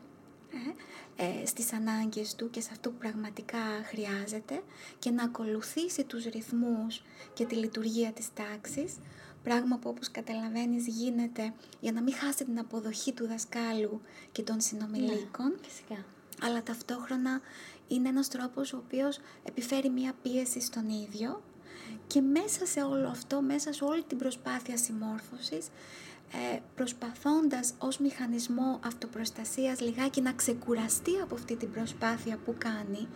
[1.16, 4.62] ε, στις ανάγκες του και σε αυτό που πραγματικά χρειάζεται
[5.00, 7.02] και να ακολουθήσει τους ρυθμούς
[7.34, 8.96] και τη λειτουργία της τάξης,
[9.44, 14.62] πράγμα που όπως καταλαβαίνεις γίνεται για να μην χάσει την αποδοχή του δασκάλου και των
[14.62, 15.48] συνομιλίκων.
[15.48, 16.06] Ναι, φυσικά.
[16.42, 17.42] Αλλά ταυτόχρονα
[17.88, 21.42] είναι ένας τρόπος ο οποίος επιφέρει μία πίεση στον ίδιο
[22.08, 25.68] και μέσα σε όλο αυτό, μέσα σε όλη την προσπάθεια συμμόρφωσης,
[26.34, 33.08] ε, προσπαθώντας ως μηχανισμό αυτοπροστασίας λιγάκι να ξεκουραστεί από αυτή την προσπάθεια που κάνει,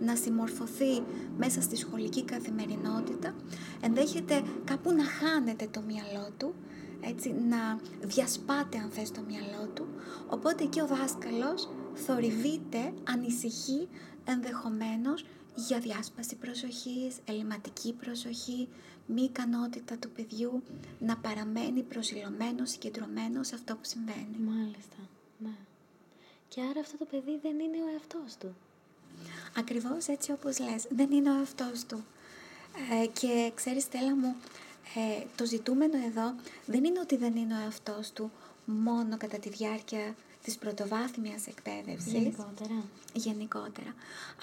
[0.00, 1.02] να συμμορφωθεί
[1.38, 3.34] μέσα στη σχολική καθημερινότητα,
[3.80, 6.54] ενδέχεται κάπου να χάνεται το μυαλό του,
[7.00, 9.86] έτσι, να διασπάται αν θες το μυαλό του,
[10.28, 13.88] οπότε και ο δάσκαλος θορυβείται, ανησυχεί
[14.24, 18.68] ενδεχομένως για διάσπαση προσοχής, ελληματική προσοχή,
[19.14, 20.62] μη ικανότητα του παιδιού
[20.98, 24.36] να παραμένει προσιλωμένος, συγκεντρωμένος σε αυτό που συμβαίνει.
[24.38, 24.96] Μάλιστα,
[25.38, 25.54] ναι.
[26.48, 28.54] Και άρα αυτό το παιδί δεν είναι ο εαυτός του.
[29.56, 32.04] Ακριβώς έτσι όπως λες, δεν είναι ο εαυτός του.
[33.02, 34.36] Ε, και ξέρεις Στέλλα μου,
[34.94, 36.34] ε, το ζητούμενο εδώ
[36.66, 38.30] δεν είναι ότι δεν είναι ο εαυτός του
[38.64, 42.12] μόνο κατά τη διάρκεια της πρωτοβάθμιας εκπαίδευσης.
[42.12, 42.84] Γενικότερα.
[43.12, 43.94] Γενικότερα.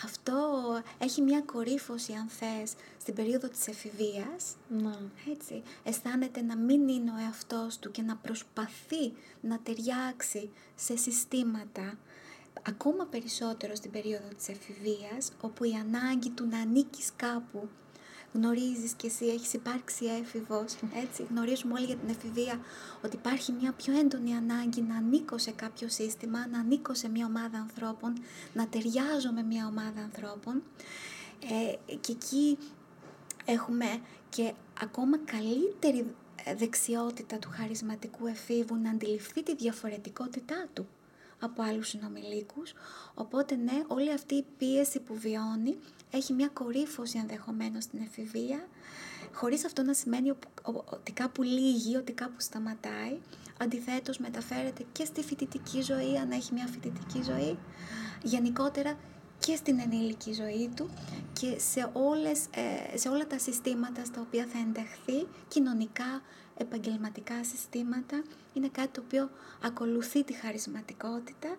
[0.04, 0.62] Αυτό
[0.98, 4.56] έχει μια κορύφωση, αν θες, στην περίοδο της εφηβείας.
[4.70, 5.00] Να.
[5.32, 5.62] Έτσι.
[5.84, 11.98] Αισθάνεται να μην είναι ο εαυτός του και να προσπαθεί να ταιριάξει σε συστήματα
[12.68, 17.70] ακόμα περισσότερο στην περίοδο της εφηβείας, όπου η ανάγκη του να ανήκεις κάπου
[18.38, 22.60] γνωρίζεις και εσύ, έχεις υπάρξει έφηβος, έτσι, γνωρίζουμε όλοι για την εφηβεία
[23.04, 27.26] ότι υπάρχει μια πιο έντονη ανάγκη να ανήκω σε κάποιο σύστημα, να ανήκω σε μια
[27.26, 28.14] ομάδα ανθρώπων,
[28.54, 30.64] να ταιριάζω με μια ομάδα ανθρώπων.
[31.42, 32.58] Ε, και εκεί
[33.46, 33.86] έχουμε
[34.30, 36.16] και ακόμα καλύτερη
[36.58, 40.88] δεξιότητα του χαρισματικού εφήβου να αντιληφθεί τη διαφορετικότητά του
[41.40, 42.74] από άλλους συνομιλίκους,
[43.14, 45.78] οπότε ναι, όλη αυτή η πίεση που βιώνει
[46.12, 48.68] έχει μια κορύφωση ενδεχομένως στην εφηβεία,
[49.34, 50.32] χωρίς αυτό να σημαίνει
[50.90, 53.20] ότι κάπου λύγει, ότι κάπου σταματάει.
[53.60, 57.58] Αντιθέτως μεταφέρεται και στη φοιτητική ζωή, αν έχει μια φοιτητική ζωή,
[58.24, 58.98] γενικότερα
[59.40, 60.90] και στην ενήλικη ζωή του
[61.34, 62.46] και σε, όλες,
[62.92, 66.22] ε, σε όλα τα συστήματα στα οποία θα ενταχθεί, κοινωνικά,
[66.58, 69.30] επαγγελματικά συστήματα, είναι κάτι το οποίο
[69.64, 71.58] ακολουθεί τη χαρισματικότητα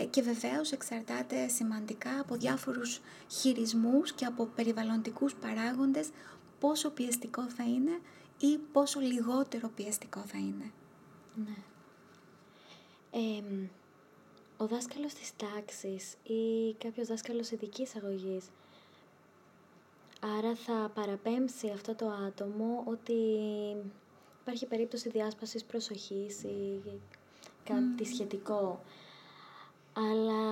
[0.00, 6.08] ε, και βεβαίως εξαρτάται σημαντικά από διάφορους χειρισμούς και από περιβαλλοντικούς παράγοντες
[6.60, 8.00] πόσο πιεστικό θα είναι
[8.38, 10.70] ή πόσο λιγότερο πιεστικό θα είναι.
[11.34, 11.56] Ναι.
[14.56, 18.44] ο δάσκαλος της τάξης ή κάποιος δάσκαλος ειδικής αγωγής
[20.38, 23.14] άρα θα παραπέμψει αυτό το άτομο ότι
[24.44, 26.80] υπάρχει περίπτωση διάσπασης προσοχής ή
[27.64, 28.80] κάτι σχετικό
[29.92, 30.42] αλλά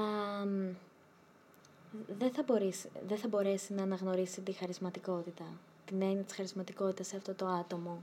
[2.18, 5.44] δεν θα, μπορείς, δεν θα μπορέσει να αναγνωρίσει τη χαρισματικότητα,
[5.84, 8.02] την έννοια της χαρισματικότητας σε αυτό το άτομο.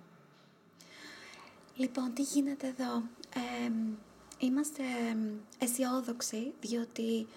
[1.76, 3.04] Λοιπόν, τι γίνεται εδώ;
[4.40, 4.84] είμαστε
[5.60, 7.28] αισιόδοξοι, διότι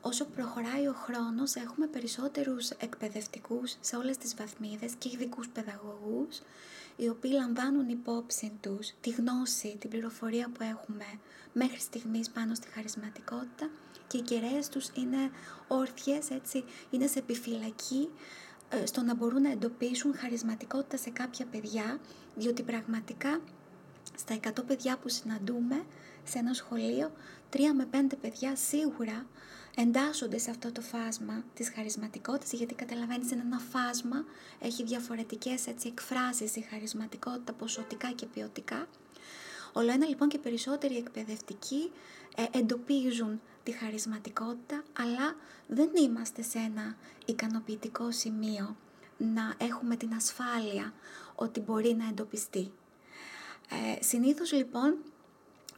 [0.00, 6.40] όσο προχωράει ο χρόνος έχουμε περισσότερους εκπαιδευτικούς σε όλες τις βαθμίδες και ειδικούς παιδαγωγούς
[6.96, 11.04] οι οποίοι λαμβάνουν υπόψη τους τη γνώση, την πληροφορία που έχουμε
[11.52, 13.70] μέχρι στιγμής πάνω στη χαρισματικότητα
[14.06, 15.30] και οι κεραίες τους είναι
[15.68, 18.08] όρθιες, έτσι, είναι σε επιφυλακή
[18.68, 22.00] ε, στο να μπορούν να εντοπίσουν χαρισματικότητα σε κάποια παιδιά,
[22.36, 23.40] διότι πραγματικά
[24.16, 25.84] στα 100 παιδιά που συναντούμε
[26.24, 27.12] σε ένα σχολείο,
[27.52, 29.26] 3 με 5 παιδιά σίγουρα
[29.76, 34.24] εντάσσονται σε αυτό το φάσμα της χαρισματικότητας, γιατί καταλαβαίνεις είναι ένα φάσμα,
[34.60, 38.88] έχει διαφορετικές έτσι, εκφράσεις η χαρισματικότητα ποσοτικά και ποιοτικά.
[39.72, 41.90] Όλο ένα λοιπόν και περισσότεροι εκπαιδευτικοί
[42.36, 48.76] ε, εντοπίζουν τη χαρισματικότητα, αλλά δεν είμαστε σε ένα ικανοποιητικό σημείο
[49.18, 50.92] να έχουμε την ασφάλεια
[51.34, 52.72] ότι μπορεί να εντοπιστεί.
[53.70, 54.96] Ε, συνήθως λοιπόν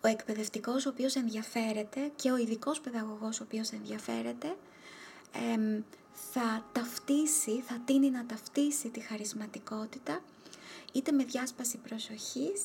[0.05, 4.57] ο εκπαιδευτικός ο οποίος ενδιαφέρεται και ο ειδικός παιδαγωγός ο οποίος ενδιαφέρεται
[6.13, 10.21] θα ταυτίσει, θα τίνει να ταυτίσει τη χαρισματικότητα
[10.93, 12.63] είτε με διάσπαση προσοχής,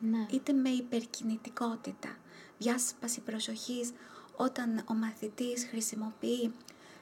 [0.00, 0.26] ναι.
[0.30, 2.16] είτε με υπερκινητικότητα.
[2.58, 3.92] Διάσπαση προσοχής
[4.36, 6.52] όταν ο μαθητής χρησιμοποιεί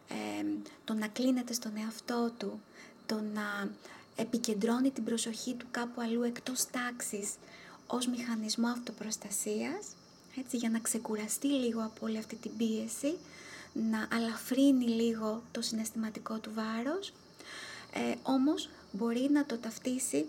[0.08, 0.44] ε,
[0.84, 2.60] το να κλείνεται στον εαυτό του,
[3.06, 3.70] το να
[4.16, 7.34] επικεντρώνει την προσοχή του κάπου αλλού εκτός τάξης
[7.90, 9.86] ως μηχανισμό αυτοπροστασίας,
[10.38, 13.16] έτσι, για να ξεκουραστεί λίγο από όλη αυτή την πίεση,
[13.90, 17.12] να αλαφρύνει λίγο το συναισθηματικό του βάρος,
[17.92, 20.26] ε, όμως μπορεί να το ταυτίσει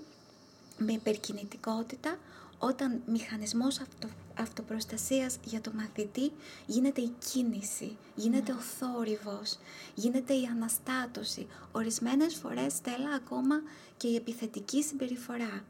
[0.77, 2.17] με υπερκινητικότητα
[2.59, 4.07] όταν μηχανισμός αυτο,
[4.39, 6.31] αυτοπροστασίας για το μαθητή
[6.65, 8.57] γίνεται η κίνηση, γίνεται ναι.
[8.57, 9.57] ο θόρυβος,
[9.95, 11.47] γίνεται η αναστάτωση.
[11.71, 13.61] Ορισμένες φορές στέλα ακόμα
[13.97, 15.63] και η επιθετική συμπεριφορά.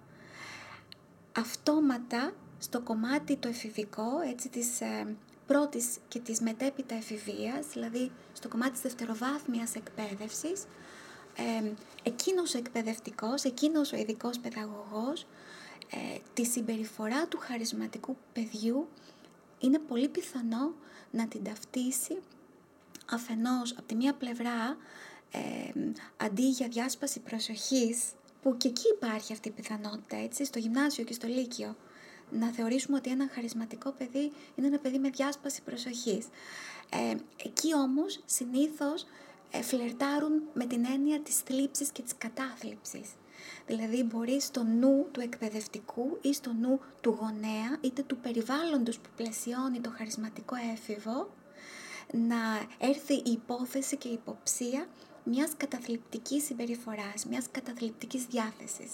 [1.32, 5.16] Αυτόματα στο κομμάτι το εφηβικό, έτσι της ε,
[5.48, 10.64] πρώτης και της μετέπειτα εφηβείας, δηλαδή στο κομμάτι της δευτεροβάθμιας εκπαίδευσης,
[11.36, 11.72] ε,
[12.04, 15.28] εκείνος ο εκπαιδευτικός, εκείνος ο ειδικός παιδαγωγός,
[15.92, 18.88] ε, τη συμπεριφορά του χαρισματικού παιδιού
[19.60, 20.74] είναι πολύ πιθανό
[21.12, 22.18] να την ταυτίσει
[23.12, 24.78] αφενός από τη μία πλευρά
[25.32, 25.40] ε,
[26.18, 31.14] αντί για διάσπαση προσοχής που και εκεί υπάρχει αυτή η πιθανότητα έτσι στο γυμνάσιο και
[31.14, 31.76] στο λύκειο
[32.32, 36.28] να θεωρήσουμε ότι ένα χαρισματικό παιδί είναι ένα παιδί με διάσπαση προσοχής.
[36.90, 39.06] Ε, εκεί όμως συνήθως
[39.52, 43.10] ε, φλερτάρουν με την έννοια της θλίψης και της κατάθλιψης.
[43.68, 49.10] Δηλαδή μπορεί στο νου του εκπαιδευτικού ή στο νου του γονέα είτε του περιβάλλοντος που
[49.16, 51.30] πλαισιώνει το χαρισματικό έφηβο
[52.12, 52.38] να
[52.78, 54.88] έρθει η υπόθεση και η υποψία
[55.30, 58.92] μιας καταθλιπτικής συμπεριφοράς, μιας καταθλιπτικής διάθεσης.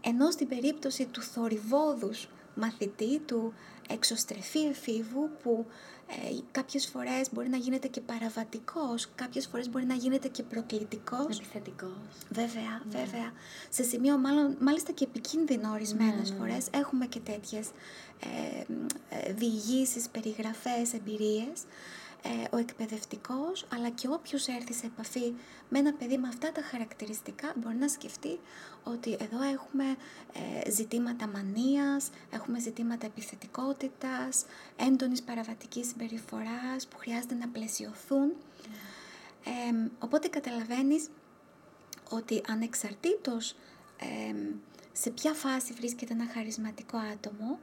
[0.00, 3.52] Ενώ στην περίπτωση του θορυβόδους μαθητή, του
[3.88, 5.66] εξωστρεφή εφήβου που
[6.06, 11.38] ε, κάποιες φορές μπορεί να γίνεται και παραβατικός, κάποιες φορές μπορεί να γίνεται και προκλητικός.
[11.38, 11.90] Επιθετικός.
[12.30, 12.98] Βέβαια, ναι.
[12.98, 13.32] βέβαια.
[13.68, 16.40] Σε σημείο μάλλον, μάλιστα και επικίνδυνο ορισμένες ναι, ναι.
[16.40, 17.68] φορές έχουμε και τέτοιες
[18.20, 18.64] ε,
[19.08, 21.66] ε, διηγήσεις, περιγραφές, εμπειρίες ε,
[22.50, 25.34] ο εκπαιδευτικός αλλά και όποιος έρθει σε επαφή
[25.68, 28.38] με ένα παιδί με αυτά τα χαρακτηριστικά μπορεί να σκεφτεί
[28.84, 29.84] ότι εδώ έχουμε
[30.64, 34.44] ε, ζητήματα μανίας, έχουμε ζητήματα επιθετικότητας,
[34.76, 38.32] έντονης παραβατικής συμπεριφοράς που χρειάζεται να πλαισιωθούν.
[39.44, 41.08] Ε, οπότε καταλαβαίνεις
[42.10, 43.54] ότι ανεξαρτήτως
[44.92, 47.58] σε ποια φάση βρίσκεται ένα χαρισματικό άτομο,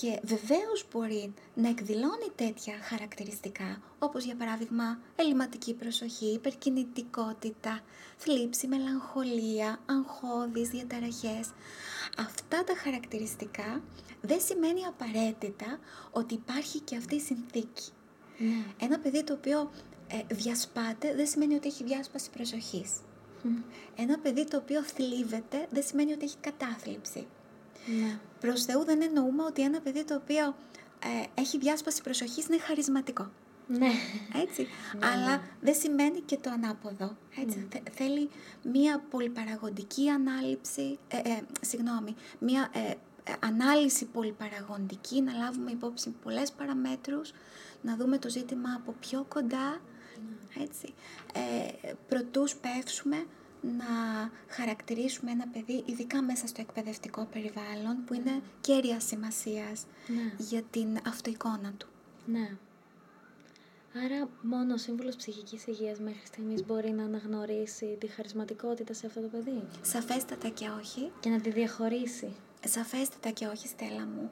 [0.00, 7.80] και βεβαίως μπορεί να εκδηλώνει τέτοια χαρακτηριστικά, όπως για παράδειγμα ελληματική προσοχή, υπερκινητικότητα,
[8.16, 11.50] θλίψη, μελαγχολία, αγχώδεις, διαταραχές.
[12.18, 13.82] Αυτά τα χαρακτηριστικά
[14.20, 15.78] δεν σημαίνει απαραίτητα
[16.10, 17.90] ότι υπάρχει και αυτή η συνθήκη.
[18.38, 18.64] Ναι.
[18.80, 19.70] Ένα παιδί το οποίο
[20.06, 22.90] ε, διασπάται δεν σημαίνει ότι έχει διάσπαση προσοχής.
[23.96, 27.26] Ένα παιδί το οποίο θλίβεται δεν σημαίνει ότι έχει κατάθλιψη.
[27.86, 28.18] Ναι.
[28.40, 30.54] Προς Θεού δεν εννοούμε ότι ένα παιδί το οποίο
[30.98, 33.30] ε, έχει διάσπαση προσοχής είναι χαρισματικό.
[33.66, 33.90] Ναι.
[34.42, 34.68] Έτσι.
[34.98, 35.42] Ναι, Αλλά ναι.
[35.60, 37.16] δεν σημαίνει και το ανάποδο.
[37.42, 37.58] Έτσι.
[37.58, 37.90] Ναι.
[37.90, 38.30] θέλει
[38.62, 42.94] μία πολυπαραγοντική ανάληψη, ε, ε, συγγνώμη, μία ε,
[43.40, 47.32] ανάλυση πολυπαραγοντική, να λάβουμε υπόψη πολλές παραμέτρους,
[47.82, 49.80] να δούμε το ζήτημα από πιο κοντά,
[50.62, 50.94] έτσι.
[51.34, 53.26] Ε, προτού σπεύσουμε
[53.60, 60.32] να χαρακτηρίσουμε ένα παιδί, ειδικά μέσα στο εκπαιδευτικό περιβάλλον, που είναι κέρια σημασίας ναι.
[60.38, 61.88] για την αυτοεικόνα του.
[62.26, 62.56] Ναι.
[64.04, 69.20] Άρα μόνο ο σύμβουλος ψυχικής υγείας μέχρι στιγμής μπορεί να αναγνωρίσει τη χαρισματικότητα σε αυτό
[69.20, 71.10] το παιδί; Σαφέστατα και όχι.
[71.20, 72.32] Και να τη διαχωρίσει;
[72.66, 74.30] Σαφέστατα και όχι, Στέλλα μου.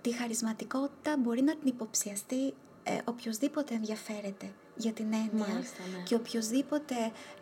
[0.00, 6.02] τη χαρισματικότητα μπορεί να την υποψιαστεί ε, οποιοδήποτε ενδιαφέρεται για την έννοια ναι.
[6.04, 6.94] και οποιοδήποτε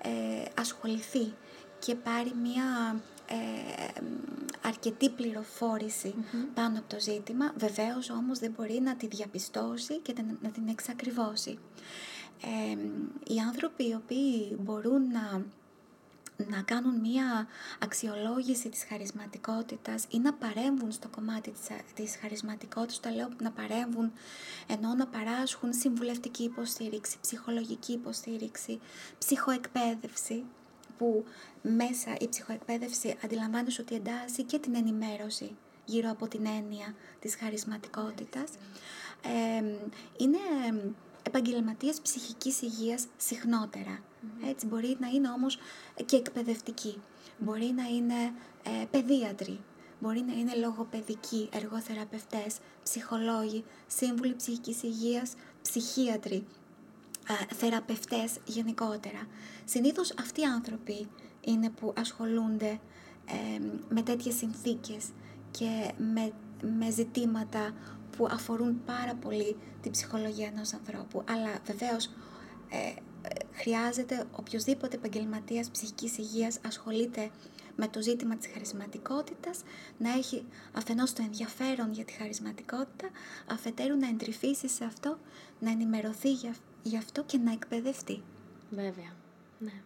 [0.03, 0.11] ε,
[0.61, 1.33] ασχοληθεί
[1.79, 4.01] και πάρει μια ε,
[4.63, 5.09] αρκετή
[6.55, 11.59] πάνω από το ζήτημα, βεβαίως όμως δεν μπορεί να τη διαπιστώσει και να την εξακριβώσει.
[12.43, 12.77] Ε,
[13.35, 15.45] οι άνθρωποι οι οποίοι μπορούν να
[16.49, 17.47] να κάνουν μία
[17.79, 24.13] αξιολόγηση της χαρισματικότητας ή να παρέμβουν στο κομμάτι της, της χαρισματικότητας, το λέω να παρέμβουν
[24.67, 28.81] ενώ να παράσχουν συμβουλευτική υποστήριξη, ψυχολογική υποστήριξη,
[29.19, 30.45] ψυχοεκπαίδευση,
[30.99, 31.25] που
[31.63, 38.51] μέσα η ψυχοεκπαίδευση αντιλαμβάνεσαι ότι εντάσσει και την ενημέρωση γύρω από την έννοια της χαρισματικότητας.
[40.17, 40.39] είναι
[41.23, 43.07] επαγγελματίες ψυχικής υγείας
[44.49, 45.59] Έτσι, μπορεί να είναι όμως
[46.05, 47.01] και εκπαιδευτικοί.
[47.39, 48.33] Μπορεί να είναι
[48.63, 49.61] ε, παιδίατροι.
[50.01, 55.33] μπορεί να είναι λογοπαιδικοί, εργοθεραπευτές, ψυχολόγοι, σύμβουλοι ψυχικής υγείας,
[55.63, 56.47] ψυχίατροι,
[57.55, 59.27] θεραπευτές γενικότερα.
[59.65, 61.09] Συνήθως αυτοί οι άνθρωποι
[61.41, 62.81] είναι που ασχολούνται
[63.89, 65.09] με τέτοιες συνθήκες
[65.51, 66.33] και με,
[66.79, 67.75] με ζητήματα
[68.17, 71.25] που αφορούν πάρα πολύ την ψυχολογία ενός ανθρώπου.
[71.29, 72.07] Αλλά βεβαίως
[72.69, 73.01] ε,
[73.53, 77.31] χρειάζεται οποιοδήποτε επαγγελματίας ψυχικής υγείας ασχολείται
[77.77, 79.63] με το ζήτημα της χαρισματικότητας,
[79.99, 83.09] να έχει αφενός το ενδιαφέρον για τη χαρισματικότητα,
[83.47, 85.19] αφετέρου να εντρυφήσει σε αυτό,
[85.61, 88.23] να ενημερωθεί για, για αυτό και να εκπαιδευτεί.
[88.71, 89.17] Βέβαια,
[89.59, 89.83] ναι.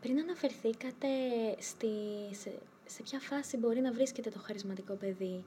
[0.00, 1.08] Πριν αναφερθήκατε
[1.58, 1.88] στη,
[2.30, 5.44] σε, σε ποια φάση μπορεί να βρίσκεται το χαρισματικό παιδί,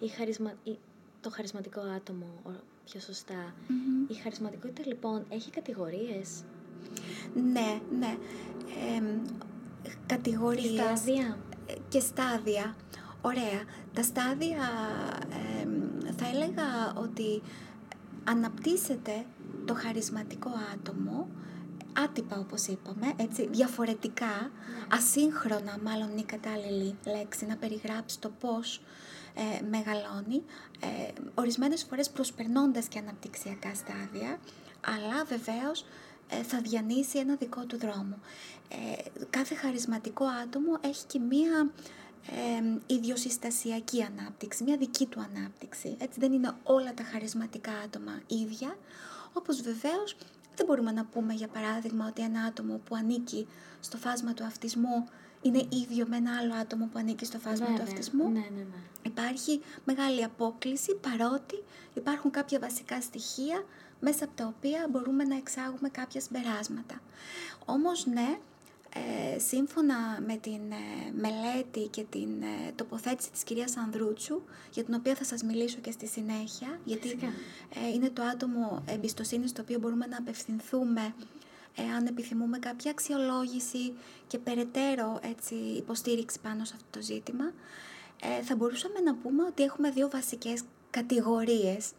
[0.00, 0.78] η χαρισμα, η,
[1.20, 2.42] το χαρισματικό άτομο,
[2.84, 3.54] πιο σωστα
[4.08, 6.44] Η χαρισματικότητα λοιπόν έχει κατηγορίες;
[7.52, 8.16] Ναι, ναι.
[8.96, 9.02] Ε,
[10.06, 10.70] κατηγορίες.
[10.70, 11.38] Και στάδια.
[11.88, 12.76] Και στάδια.
[13.20, 13.62] Ωραία.
[13.94, 14.58] Τα στάδια
[16.16, 17.42] θα έλεγα ότι
[18.24, 19.24] αναπτύσσεται
[19.64, 21.28] το χαρισματικό άτομο
[22.04, 24.86] άτυπα όπως είπαμε, έτσι, διαφορετικά, ναι.
[24.96, 28.80] ασύγχρονα μάλλον είναι η κατάλληλη λέξη να περιγράψει το πώς
[29.34, 30.42] ε, μεγαλώνει,
[30.80, 34.38] ε, ορισμένες φορές προσπερνώντας και αναπτυξιακά στάδια,
[34.80, 35.84] αλλά βεβαίως ε,
[36.42, 38.18] θα διανύσει ένα δικό του δρόμο.
[38.68, 41.70] Ε, κάθε χαρισματικό άτομο έχει και μία
[42.26, 45.96] ε, ιδιοσυστασιακή ανάπτυξη, μία δική του ανάπτυξη.
[45.98, 48.76] Έτσι δεν είναι όλα τα χαρισματικά άτομα ίδια,
[49.32, 50.16] όπως βεβαίως
[50.56, 53.46] δεν μπορούμε να πούμε για παράδειγμα ότι ένα άτομο που ανήκει
[53.80, 55.08] στο φάσμα του αυτισμού
[55.42, 58.28] είναι ίδιο με ένα άλλο άτομο που ανήκει στο φάσμα του αυτισμού.
[58.28, 58.76] Ναι, ναι, ναι.
[59.02, 61.62] Υπάρχει μεγάλη απόκληση παρότι
[61.94, 63.64] υπάρχουν κάποια βασικά στοιχεία
[64.00, 67.00] μέσα από τα οποία μπορούμε να εξάγουμε κάποια συμπεράσματα.
[67.64, 68.38] Όμως ναι,
[68.96, 74.94] ε, σύμφωνα με την ε, μελέτη και την ε, τοποθέτηση της κυρίας Ανδρούτσου, για την
[74.94, 77.18] οποία θα σας μιλήσω και στη συνέχεια, γιατί
[77.94, 81.14] είναι το άτομο εμπιστοσύνης στο οποίο μπορούμε να απευθυνθούμε
[81.96, 83.92] αν επιθυμούμε κάποια αξιολόγηση
[84.26, 87.52] και περαιτέρω έτσι, υποστήριξη πάνω σε αυτό το ζήτημα,
[88.42, 91.90] θα μπορούσαμε να πούμε ότι έχουμε δύο βασικές κατηγορίες.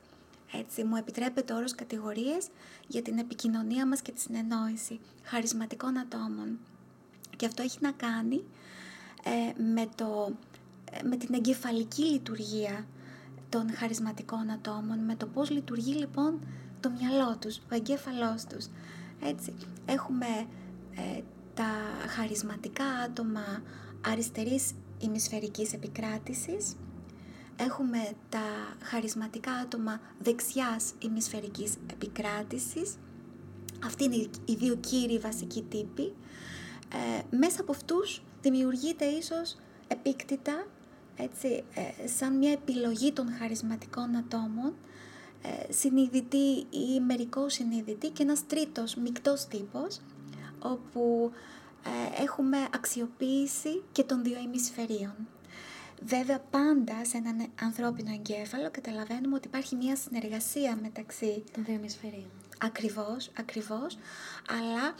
[0.53, 2.47] Έτσι, μου επιτρέπεται όρος κατηγορίες
[2.87, 6.59] για την επικοινωνία μας και τη συνεννόηση χαρισματικών ατόμων.
[7.35, 8.43] Και αυτό έχει να κάνει
[9.23, 10.31] ε, με, το,
[10.91, 12.85] ε, με την εγκεφαλική λειτουργία
[13.49, 16.39] των χαρισματικών ατόμων, με το πώς λειτουργεί λοιπόν
[16.79, 18.67] το μυαλό τους, ο εγκέφαλός τους.
[19.23, 19.53] Έτσι,
[19.85, 20.27] έχουμε
[20.95, 21.21] ε,
[21.53, 21.71] τα
[22.07, 23.61] χαρισματικά άτομα
[24.05, 26.75] αριστερής ημισφαιρικής επικράτησης,
[27.57, 32.97] έχουμε τα χαρισματικά άτομα δεξιάς ημισφαιρικής επικράτησης,
[33.85, 36.13] αυτοί είναι οι δύο κύριοι βασικοί τύποι.
[36.93, 40.67] Ε, μέσα από αυτούς δημιουργείται ίσως επίκτητα,
[41.15, 44.73] έτσι, ε, σαν μια επιλογή των χαρισματικών ατόμων,
[45.41, 50.01] ε, συνειδητή ή μερικός συνειδητή και ένας τρίτος μικτός τύπος,
[50.59, 51.31] όπου
[51.83, 55.15] ε, έχουμε αξιοποίηση και των δύο ημισφαιρίων.
[56.01, 62.31] Βέβαια πάντα σε έναν ανθρώπινο εγκέφαλο καταλαβαίνουμε ότι υπάρχει μια συνεργασία μεταξύ των δύο ημισφαιρίων.
[62.59, 63.97] Ακριβώς, ακριβώς,
[64.49, 64.95] αλλά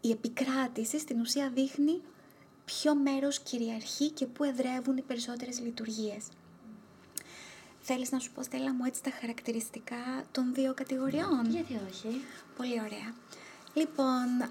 [0.00, 2.00] η επικράτηση στην ουσία δείχνει
[2.64, 6.28] ποιο μέρος κυριαρχεί και πού εδρεύουν οι περισσότερες λειτουργίες.
[7.80, 12.20] Θέλεις να σου πω, Στέλλα μου, έτσι τα χαρακτηριστικά των δύο κατηγοριών; Γιατί όχι;
[12.56, 13.14] Πολύ ωραία.
[13.74, 14.48] Λοιπόν, α,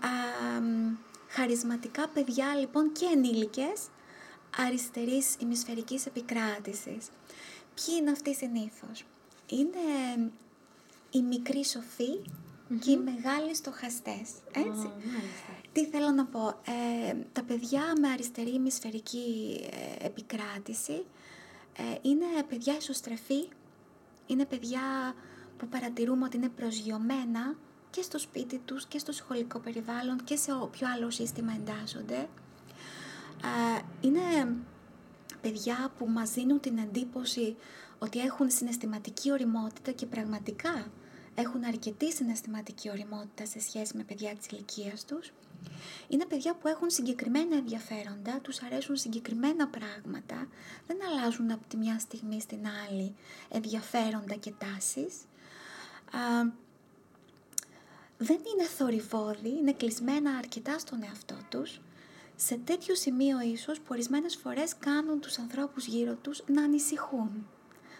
[1.30, 3.88] χαρισματικά παιδιά λοιπόν και ενήλικες
[4.58, 7.10] αριστερής ημισφαιρικής επικράτησης.
[7.74, 9.06] Ποιοι είναι αυτοί συνήθως;
[9.50, 10.32] Είναι
[11.12, 12.22] οι μικροί σοφοί
[12.80, 14.90] και οι μεγάλοι στοχαστές, έτσι.
[15.72, 21.06] Τι θέλω να πω, ε, τα παιδιά με αριστερή ημισφαιρική ε, επικράτηση
[21.78, 23.48] ε, είναι παιδιά ισοστρεφή,
[24.28, 25.16] είναι παιδιά
[25.58, 27.56] που παρατηρούμε ότι είναι προσγειωμένα
[27.90, 32.28] και στο σπίτι τους και στο σχολικό περιβάλλον και σε όποιο άλλο σύστημα εντάσσονται.
[34.02, 34.56] Είναι
[35.42, 37.56] παιδιά που μας δίνουν την εντύπωση
[38.00, 40.92] ότι έχουν συναισθηματική οριμότητα και πραγματικά
[41.36, 45.34] έχουν αρκετή συναισθηματική οριμότητα σε σχέση με παιδιά της ηλικίας τους.
[46.08, 50.48] Είναι παιδιά που έχουν συγκεκριμένα ενδιαφέροντα, τους αρέσουν συγκεκριμένα πράγματα,
[50.88, 53.16] δεν αλλάζουν από τη μια στιγμή στην άλλη
[53.50, 55.16] ενδιαφέροντα και τάσεις.
[56.12, 56.52] Α,
[58.18, 61.82] δεν είναι θορυβόδοι, είναι κλεισμένα αρκετά στον εαυτό τους,
[62.36, 67.48] σε τέτοιο σημείο ίσως που ορισμένες φορές κάνουν τους ανθρώπους γύρω τους να ανησυχούν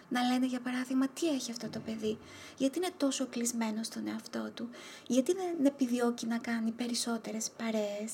[0.08, 2.18] να λένε για παράδειγμα τι έχει αυτό το παιδί,
[2.56, 4.68] γιατί είναι τόσο κλεισμένος στον εαυτό του,
[5.06, 8.12] γιατί δεν επιδιώκει να κάνει περισσότερες παρέες;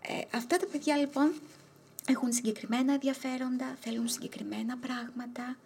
[0.00, 1.32] Ε, αυτά τα παιδιά λοιπόν
[2.06, 5.56] έχουν συγκεκριμένα ενδιαφέροντα, θέλουν συγκεκριμένα πράγματα,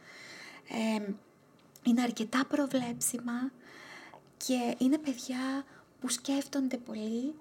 [1.83, 3.51] είναι αρκετά προβλέψιμα
[4.37, 5.65] και είναι παιδιά
[6.01, 7.35] που σκέφτονται πολύ,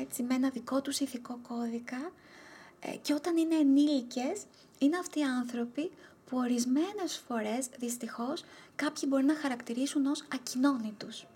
[0.00, 2.12] έτσι, με ένα δικό τους ηθικό κώδικα
[2.80, 4.42] ε, και όταν είναι ενήλικες
[4.78, 5.90] είναι αυτοί οι άνθρωποι
[6.26, 8.44] που ορισμένες φορές δυστυχώς
[8.76, 11.26] κάποιοι μπορεί να χαρακτηρίσουν ως ακοινώνητους.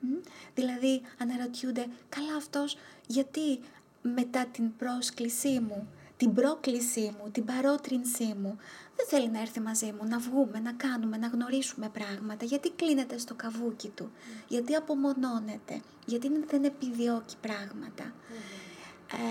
[0.00, 0.18] Ναι.
[0.54, 3.60] Δηλαδή αναρωτιούνται, καλά αυτός γιατί
[4.02, 8.58] μετά την πρόσκλησή μου, την πρόκλησή μου, την παρότρινσή μου,
[8.96, 13.18] δεν θέλει να έρθει μαζί μου, να βγούμε, να κάνουμε, να γνωρίσουμε πράγματα, γιατί κλείνεται
[13.18, 14.10] στο καβούκι του,
[14.48, 18.12] γιατί απομονώνεται, γιατί δεν επιδιώκει πράγματα;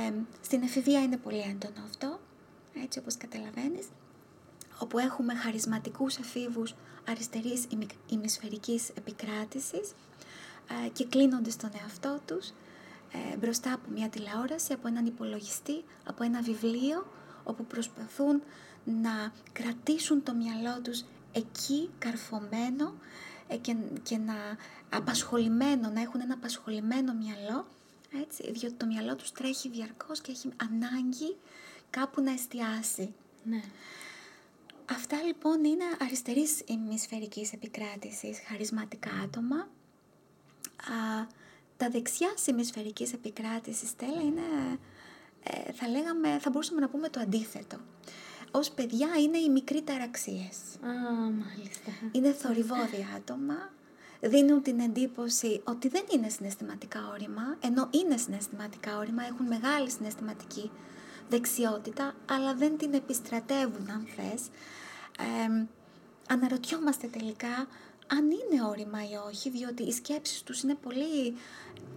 [0.07, 2.20] Ε, στην εφηβεία είναι πολύ έντονο αυτό,
[2.84, 3.88] έτσι όπως καταλαβαίνεις,
[4.80, 6.76] όπου έχουμε χαρισματικούς εφήβους
[7.07, 7.68] αριστερής
[8.09, 9.93] ημισφαιρικής επικράτησης
[10.86, 12.53] ε, και κλείνονται στον εαυτό τους
[13.14, 17.05] ε, μπροστά από μια τηλεόραση, από έναν υπολογιστή, από ένα βιβλίο,
[17.43, 18.41] όπου προσπαθούν
[18.84, 22.93] να κρατήσουν το μυαλό τους εκεί καρφωμένο
[23.47, 24.36] ε, και, και να
[24.89, 27.67] απασχολημένο, να έχουν ένα απασχολημένο μυαλό,
[28.21, 31.36] έτσι, διότι το μυαλό τους τρέχει διαρκώς και έχει ανάγκη
[31.89, 33.13] κάπου να εστιάσει.
[33.43, 33.61] Ναι.
[34.89, 39.57] Αυτά λοιπόν είναι αριστερής ημισφαιρικής επικράτησης, χαρισματικά άτομα.
[39.57, 41.27] Α,
[41.77, 44.79] τα δεξιά ημισφαιρικής επικράτησης, Στέλλα, είναι,
[45.43, 47.77] ε, θα λέγαμε, θα μπορούσαμε να πούμε το αντίθετο.
[48.55, 50.57] Ως παιδιά είναι οι μικροί ταραξίες.
[50.81, 50.89] Α,
[51.21, 51.91] μάλιστα.
[52.11, 53.71] Είναι θορυβόδια άτομα,
[54.21, 60.71] δίνουν την εντύπωση ότι δεν είναι συναισθηματικά όρημα, ενώ είναι συναισθηματικά όρημα, έχουν μεγάλη συναισθηματική
[61.29, 64.41] δεξιότητα, αλλά δεν την επιστρατεύουν αν θες.
[65.19, 65.65] Ε,
[66.27, 67.67] αναρωτιόμαστε τελικά
[68.07, 71.35] αν είναι όρημα ή όχι, διότι οι σκέψεις τους είναι πολύ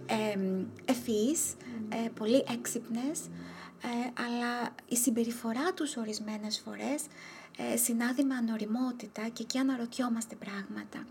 [0.05, 0.39] ε,
[0.85, 1.55] ευφυείς,
[1.89, 3.19] ε, πολύ έξυπνες,
[3.83, 7.03] ε, αλλά η συμπεριφορά τους ορισμένες φορές
[7.57, 11.07] ε, συνάδει με ανοριμότητα και εκεί αναρωτιόμαστε πράγματα.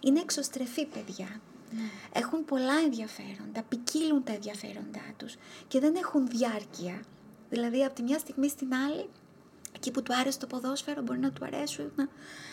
[0.00, 1.40] Είναι εξωστρεφή παιδιά.
[1.70, 1.90] Ναι.
[2.12, 5.36] Έχουν πολλά ενδιαφέροντα, ποικίλουν τα ενδιαφέροντά τους
[5.68, 7.02] και δεν έχουν διάρκεια.
[7.50, 9.08] Δηλαδή από τη μια στιγμή στην άλλη
[9.78, 12.08] Εκεί που του άρεσε το ποδόσφαιρο μπορεί να του αρέσουν να,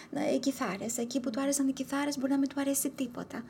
[0.10, 0.98] να, οι κιθάρες.
[0.98, 3.44] Εκεί που του άρεσαν οι κιθάρες μπορεί να μην του αρέσει τίποτα.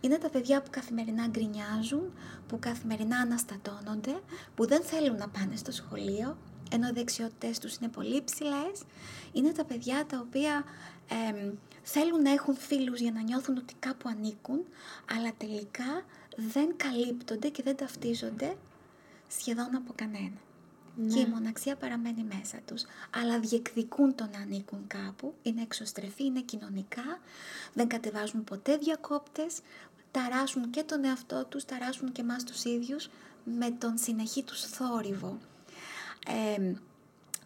[0.00, 2.12] Είναι τα παιδιά που καθημερινά γκρινιάζουν,
[2.48, 4.20] που καθημερινά αναστατώνονται,
[4.54, 6.36] που δεν θέλουν να πάνε στο σχολείο,
[6.70, 8.70] ενώ οι δεξιότητες τους είναι πολύ ψηλέ.
[9.32, 10.64] Είναι τα παιδιά τα οποία
[11.82, 14.64] θέλουν να έχουν φίλους για να νιώθουν ότι κάπου ανήκουν,
[15.16, 16.04] αλλά τελικά
[16.36, 18.56] δεν καλύπτονται και δεν ταυτίζονται
[19.28, 20.45] σχεδόν από κανένα
[20.96, 21.14] ναι.
[21.14, 22.84] και η μοναξία παραμένει μέσα τους.
[23.10, 27.20] Αλλά διεκδικούν το να ανήκουν κάπου, είναι εξωστρεφή, είναι κοινωνικά,
[27.72, 29.60] δεν κατεβάζουν ποτέ διακόπτες,
[30.10, 33.10] ταράσουν και τον εαυτό τους, ταράσουν και εμάς τους ίδιους
[33.44, 35.38] με τον συνεχή τους θόρυβο.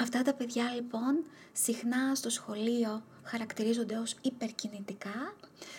[0.01, 5.34] αυτά τα παιδιά λοιπόν συχνά στο σχολείο χαρακτηρίζονται ως υπερκινητικά,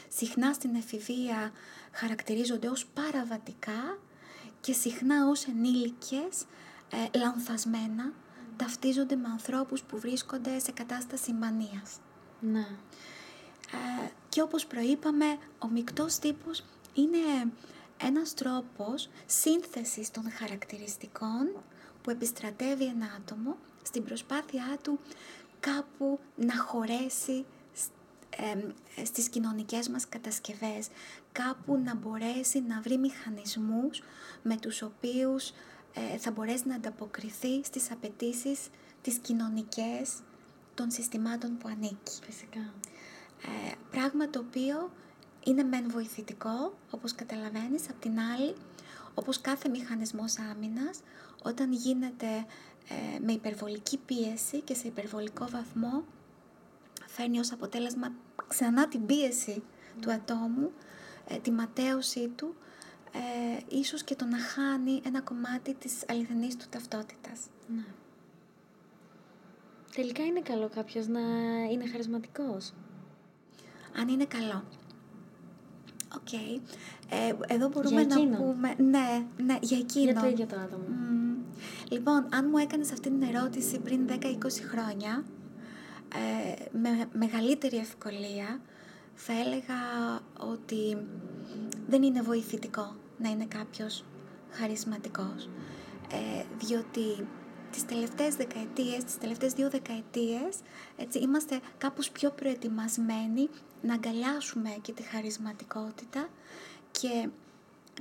[0.09, 1.51] συχνά στην εφηβεία
[1.91, 3.97] χαρακτηρίζονται ως παραβατικά
[4.61, 6.45] και συχνά ως ενήλικες
[6.91, 8.13] ε, λανθασμένα
[8.55, 11.99] ταυτίζονται με ανθρώπους που βρίσκονται σε κατάσταση μανίας.
[12.39, 12.67] Ναι.
[13.71, 15.25] Ε, και όπως προείπαμε,
[15.59, 16.63] ο μικτός τύπος
[16.93, 17.51] είναι
[17.97, 21.63] ένας τρόπος σύνθεσης των χαρακτηριστικών
[22.01, 24.99] που επιστρατεύει ένα άτομο στην προσπάθειά του
[25.59, 27.45] κάπου να χωρέσει
[28.29, 30.87] ε, στις κοινωνικές μας κατασκευές,
[31.31, 34.01] κάπου να μπορέσει να βρει μηχανισμούς
[34.41, 35.53] με τους οποίους ε,
[36.17, 38.67] θα μπορέσει να ανταποκριθεί στις απαιτήσεις
[39.01, 40.19] τις κοινωνικές
[40.73, 42.19] των συστημάτων που ανήκει.
[42.23, 42.73] Φυσικά.
[43.41, 44.91] Ε, πράγμα το οποίο
[45.45, 48.55] είναι μεν βοηθητικό, όπως καταλαβαίνεις, απ' την άλλη,
[49.13, 50.99] όπως κάθε μηχανισμός άμυνας,
[51.43, 52.45] όταν γίνεται
[52.89, 56.03] ε, με υπερβολική πίεση και σε υπερβολικό βαθμό,
[57.07, 58.11] φέρνει ως αποτέλεσμα
[58.47, 59.63] ξανά την πίεση
[59.99, 60.71] του ατόμου,
[61.27, 62.55] ε, τη ματαίωσή του,
[63.13, 67.39] ε, ίσως και το να χάνει ένα κομμάτι της αληθινής του ταυτότητας.
[67.75, 67.83] Ναι.
[69.95, 71.19] Τελικά είναι καλό κάποιος να
[71.71, 72.73] είναι χαρισματικός.
[73.99, 74.63] Αν είναι καλό.
[76.15, 76.33] Οκ.
[76.33, 78.75] Ε, εδώ μπορούμε να πούμε...
[78.77, 80.11] Ναι, ναι, για εκείνο.
[80.11, 80.85] Για το ίδιο το άτομο.
[81.89, 84.15] Λοιπόν, αν μου έκανες αυτή την ερώτηση πριν 10-20
[84.69, 85.23] χρόνια,
[86.13, 88.61] ε, με μεγαλύτερη ευκολία,
[89.13, 89.75] θα έλεγα
[90.37, 90.97] ότι
[91.87, 94.03] δεν είναι βοηθητικό να είναι κάποιος
[94.51, 95.49] χαρισματικός.
[96.11, 97.27] Ε, διότι
[97.71, 100.59] τις τελευταίες δεκαετίες, τις τελευταίες δύο δεκαετίες,
[100.97, 103.49] έτσι, είμαστε κάπως πιο προετοιμασμένοι
[103.81, 106.27] να αγκαλιάσουμε και τη χαρισματικότητα
[106.91, 107.29] και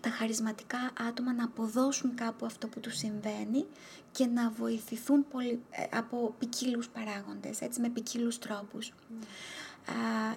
[0.01, 3.67] τα χαρισματικά άτομα να αποδώσουν κάπου αυτό που τους συμβαίνει
[4.13, 8.89] και να βοηθηθούν πολύ, ε, από ποικίλους παράγοντες, έτσι, με ποικίλους τρόπους.
[8.89, 9.93] Α,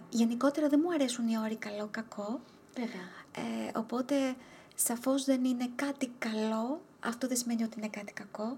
[0.10, 2.42] γενικότερα δεν μου αρέσουν οι όροι καλό-κακό,
[2.76, 4.36] ε, οπότε
[4.76, 8.58] σαφώς δεν είναι κάτι καλό, αυτό δεν σημαίνει ότι είναι κάτι κακό.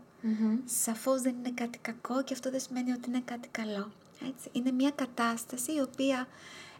[0.65, 3.91] Σαφώς δεν είναι κάτι κακό και αυτό δεν σημαίνει ότι είναι κάτι καλό.
[4.27, 4.49] Έτσι.
[4.51, 6.27] Είναι μια κατάσταση η οποία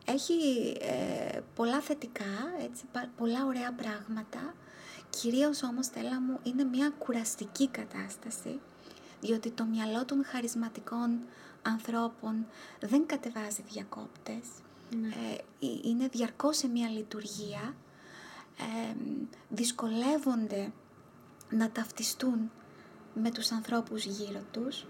[0.05, 0.33] έχει
[0.81, 2.83] ε, πολλά θετικά, έτσι,
[3.17, 4.53] πολλά ωραία πράγματα.
[5.09, 8.59] Κυρίως όμως, Στέλλα μου, είναι μια κουραστική κατάσταση,
[9.21, 11.19] διότι το μυαλό των χαρισματικών
[11.61, 12.45] ανθρώπων
[12.79, 14.45] δεν κατεβάζει διακόπτες.
[15.01, 15.07] Ναι.
[15.07, 15.38] Ε,
[15.83, 17.75] είναι διαρκώς σε μια λειτουργία,
[18.58, 18.95] ε,
[19.49, 20.72] δυσκολεύονται
[21.49, 22.51] να ταυτιστούν
[23.14, 24.86] με τους ανθρώπους γύρω τους,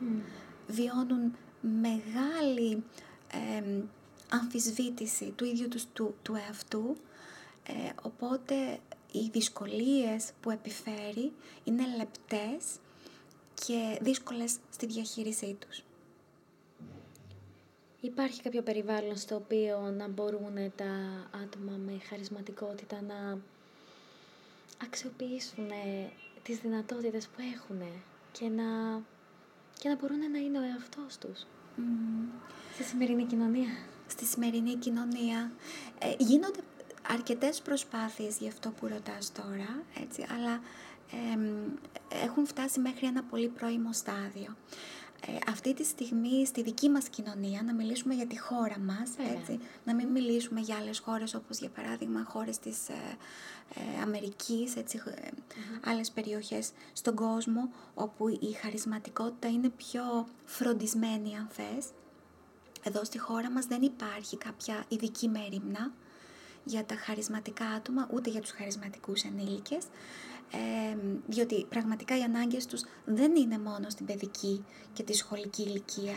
[0.67, 1.35] βιώνουν
[1.81, 2.83] μεγάλη
[4.29, 6.95] αμφισβήτηση του ίδιου τους του, του εαυτού,
[7.63, 8.79] ε, οπότε
[9.11, 12.79] οι δυσκολίες που επιφέρει είναι λεπτές
[13.65, 15.83] και δύσκολες στη διαχείρισή τους.
[18.01, 20.85] Υπάρχει κάποιο περιβάλλον στο οποίο να μπορούν τα
[21.43, 23.39] άτομα με χαρισματικότητα να
[24.83, 25.67] αξιοποιήσουν
[26.43, 27.81] τις δυνατότητες που έχουν
[28.31, 29.01] και να,
[29.79, 31.45] και να μπορούν να είναι ο εαυτός τους.
[32.73, 33.69] Στη σημερινή κοινωνία
[34.07, 35.51] στη σημερινή κοινωνία.
[35.99, 36.59] Ε, γίνονται
[37.07, 40.61] αρκετές προσπάθειες για αυτό που ρωτάς τώρα, έτσι, αλλά
[42.23, 44.55] έχουν φτάσει μέχρι ένα πολύ πρώιμο στάδιο.
[45.27, 49.59] Ε, αυτή τη στιγμή στη δική μας κοινωνία, να μιλήσουμε για τη χώρα μας, έτσι,
[49.83, 52.93] να μην μιλήσουμε για άλλες χώρες όπως για παράδειγμα χώρες της ε,
[53.75, 55.29] ε Αμερικής, έτσι, ε,
[55.85, 61.85] άλλες περιοχές στον κόσμο όπου η χαρισματικότητα είναι πιο φροντισμένη αν θες,
[62.83, 65.91] εδώ στη χώρα μας δεν υπάρχει κάποια ειδική μέρημνα
[66.65, 69.83] για τα χαρισματικά άτομα, ούτε για τους χαρισματικούς ενήλικες,
[70.51, 70.97] ε,
[71.27, 76.13] διότι πραγματικά οι ανάγκες τους δεν είναι μόνο στην παιδική και τη σχολική ηλικία.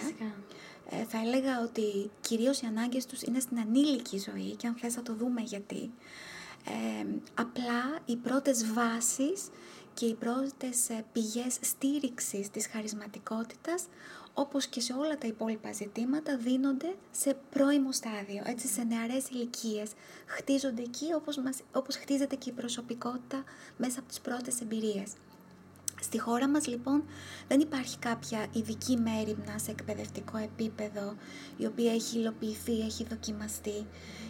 [0.90, 4.94] Ε, θα έλεγα ότι κυρίως οι ανάγκες τους είναι στην ανήλικη ζωή και αν θες
[4.94, 5.90] θα το δούμε γιατί.
[6.64, 9.48] Ε, απλά οι πρώτες βάσεις
[9.94, 13.84] και οι πρώτες ε, πηγές στήριξης της χαρισματικότητας
[14.38, 19.90] όπως και σε όλα τα υπόλοιπα ζητήματα, δίνονται σε πρώιμο στάδιο, έτσι, σε νεαρές ηλικίες.
[20.26, 23.44] Χτίζονται εκεί όπως, μας, όπως χτίζεται και η προσωπικότητα
[23.76, 25.12] μέσα από τις πρώτες εμπειρίες.
[26.00, 27.04] Στη χώρα μας λοιπόν
[27.48, 31.16] δεν υπάρχει κάποια ειδική μέρημνα σε εκπαιδευτικό επίπεδο
[31.56, 33.86] η οποία έχει υλοποιηθεί, έχει δοκιμαστεί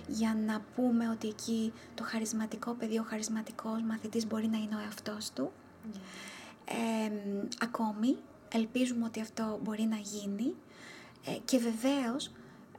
[0.06, 4.78] για να πούμε ότι εκεί το χαρισματικό παιδί, ο χαρισματικός μαθητής μπορεί να είναι ο
[4.78, 5.52] εαυτός του.
[6.64, 7.11] Ε,
[7.61, 8.16] ακόμη
[8.53, 10.55] ελπίζουμε ότι αυτό μπορεί να γίνει
[11.26, 12.30] ε, και βεβαίως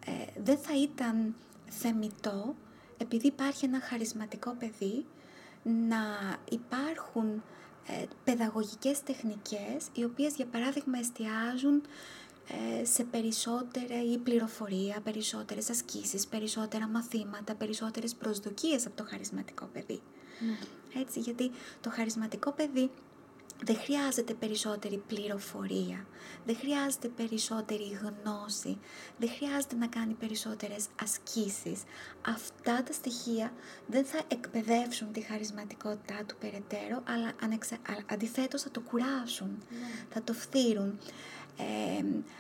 [0.06, 1.36] ε, δεν θα ήταν
[1.70, 2.56] θεμητό
[2.98, 5.06] επειδή υπάρχει ένα χαρισματικό παιδί
[5.64, 5.98] να
[6.50, 7.44] υπάρχουν
[7.88, 11.82] ε, παιδαγωγικές τεχνικές οι οποίες για παράδειγμα εστιάζουν
[12.84, 20.02] σε περισσότερη πληροφορία, περισσότερες ασκήσεις, περισσότερα μαθήματα, περισσότερες προσδοκίες από το χαρισματικό παιδί.
[20.40, 20.58] Ναι.
[21.02, 21.52] Έτσι, γιατί
[21.82, 22.90] το χαρισματικό παιδί
[23.64, 26.08] δεν χρειάζεται περισσότερη πληροφορία,
[26.46, 28.78] δεν χρειάζεται περισσότερη γνώση,
[29.18, 31.82] δεν χρειάζεται να κάνει περισσότερες ασκήσεις.
[32.28, 33.54] Αυτά τα στοιχεία
[33.88, 37.34] δεν θα εκπαιδεύσουν τη χαρισματικότητά του περαιτέρω, αλλά
[38.06, 40.06] αντιθέτως θα το κουράσουν, ναι.
[40.10, 41.00] θα το φθύρουν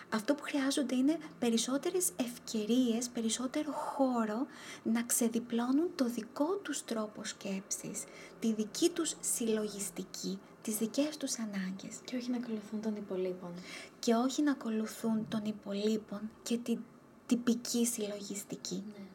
[0.10, 4.48] αυτό που χρειάζονται είναι περισσότερες ευκαιρίες, περισσότερο χώρο
[4.84, 8.04] να ξεδιπλώνουν το δικό τους τρόπο σκέψης,
[8.40, 11.96] τη δική τους συλλογιστική, τις δικές τους ανάγκες.
[12.06, 13.54] Και όχι να ακολουθούν τον υπολείπων.
[14.00, 16.80] Και όχι να ακολουθούν τον υπολείπων και την
[17.26, 18.84] τυπική συλλογιστική.
[18.88, 19.06] Ναι.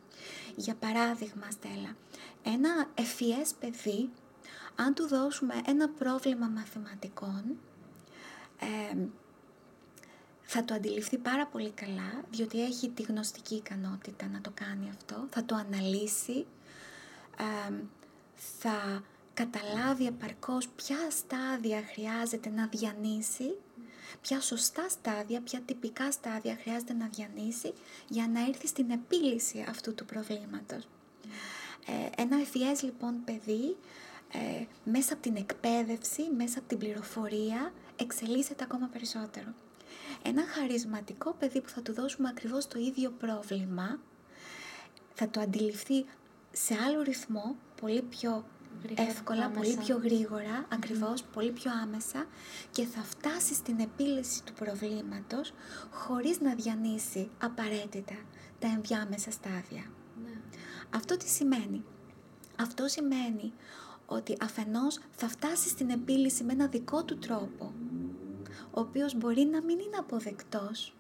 [0.57, 1.97] Για παράδειγμα, Στέλλα,
[2.43, 4.11] ένα ευφυές παιδί,
[4.77, 7.45] αν του δώσουμε ένα πρόβλημα μαθηματικών,
[10.43, 15.27] θα το αντιληφθεί πάρα πολύ καλά, διότι έχει τη γνωστική ικανότητα να το κάνει αυτό,
[15.31, 16.47] θα το αναλύσει,
[18.35, 19.03] θα
[19.35, 23.57] καταλάβει επαρκώς ποια στάδια χρειάζεται να διανύσει,
[24.21, 27.73] ποια σωστά στάδια, ποια τυπικά στάδια χρειάζεται να διανύσει
[28.09, 30.89] για να έρθει στην επίλυση αυτού του προβλήματος.
[31.87, 33.77] Ε, ένα ευφυές λοιπόν παιδί,
[34.33, 39.55] ε, μέσα από την εκπαίδευση, μέσα από την πληροφορία, εξελίσσεται ακόμα περισσότερο
[40.27, 44.01] ένα χαρισματικό παιδί που θα του δώσουμε ακριβώς το ίδιο πρόβλημα,
[45.15, 46.05] θα το αντιληφθεί
[46.53, 48.45] σε άλλο ρυθμό, πολύ πιο
[48.95, 52.27] εύκολα, πολύ πιο γρήγορα, ακριβώς, πολύ πιο άμεσα
[52.71, 55.53] και θα φτάσει στην επίλυση του προβλήματος
[55.91, 58.15] χωρίς να διανύσει απαραίτητα
[58.59, 59.85] τα ενδιάμεσα στάδια.
[60.25, 60.41] Ναι.
[60.91, 61.85] Αυτό τι σημαίνει;
[62.59, 63.53] Αυτό σημαίνει
[64.07, 67.73] ότι αφενός θα φτάσει στην επίλυση με ένα δικό του τρόπο,
[68.71, 70.95] ο οποίος μπορεί να μην είναι αποδεκτός.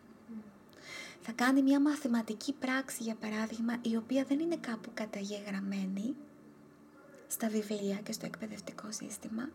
[1.20, 6.14] Θα κάνει μια μαθηματική πράξη, για παράδειγμα, η οποία δεν είναι κάπου καταγεγραμμένη
[7.34, 9.48] στα βιβλία και στο εκπαιδευτικό σύστημα.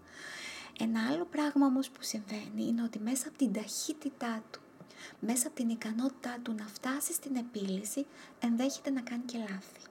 [0.79, 4.59] Ένα άλλο πράγμα όμως που συμβαίνει είναι ότι μέσα από την ταχύτητά του,
[5.19, 8.05] μέσα από την ικανότητά του να φτάσει στην επίλυση,
[8.39, 9.81] ενδέχεται να κάνει και λάθη.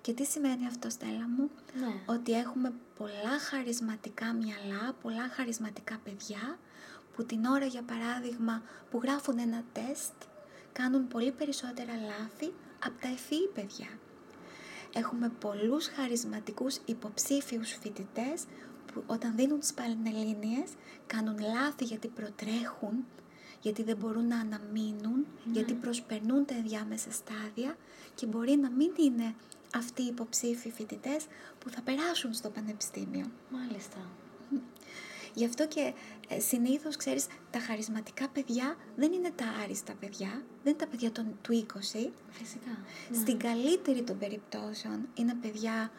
[0.00, 1.50] Και τι σημαίνει αυτό, Στέλλα μου,
[1.80, 2.02] Ναι.
[2.06, 6.58] ότι έχουμε πολλά χαρισματικά μυαλά, πολλά χαρισματικά παιδιά,
[7.16, 10.12] που την ώρα, για παράδειγμα, που γράφουν ένα τεστ,
[10.72, 12.52] κάνουν πολύ περισσότερα λάθη
[12.84, 13.88] από τα ευφυή παιδιά.
[14.94, 18.44] Έχουμε πολλούς χαρισματικούς υποψήφιους φοιτητές
[18.92, 20.70] που όταν δίνουν τις πανελλήνιες
[21.06, 23.04] κάνουν λάθη γιατί προτρέχουν,
[23.60, 27.76] γιατί δεν μπορούν να αναμείνουν, γιατί προσπερνούν τα ενδιάμεσα στάδια
[28.14, 29.34] και μπορεί να μην είναι
[29.74, 31.26] αυτοί οι υποψήφιοι φοιτητές
[31.58, 33.26] που θα περάσουν στο πανεπιστήμιο.
[33.50, 33.98] Μάλιστα.
[35.34, 35.92] Γι' αυτό και
[36.28, 40.28] ε, συνήθως, ξέρεις, τα χαρισματικά παιδιά δεν είναι τα άριστα παιδιά,
[40.62, 41.76] δεν είναι τα παιδιά των, του 20.
[42.30, 42.78] Φυσικά.
[43.12, 45.90] Στην καλύτερη των περιπτώσεων είναι παιδιά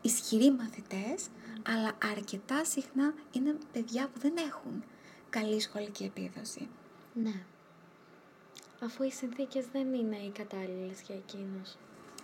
[0.00, 1.28] ισχυροί μαθητές,
[1.62, 4.84] αλλά αρκετά συχνά είναι παιδιά που δεν έχουν
[5.30, 6.68] καλή σχολική επίδοση.
[7.14, 7.44] Ναι.
[8.84, 11.76] Αφού οι συνθήκες δεν είναι οι κατάλληλες για εκείνους.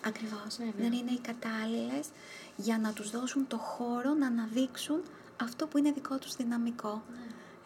[0.04, 0.56] Ακριβώς.
[0.56, 0.72] Βέβαια.
[0.76, 2.08] Δεν είναι οι κατάλληλες
[2.56, 5.02] για να τους δώσουν το χώρο να αναδείξουν
[5.40, 7.02] αυτό που είναι δικό τους δυναμικό.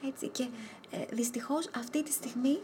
[0.06, 0.48] Έτσι, και
[0.90, 2.60] ε, δυστυχώς αυτή τη στιγμή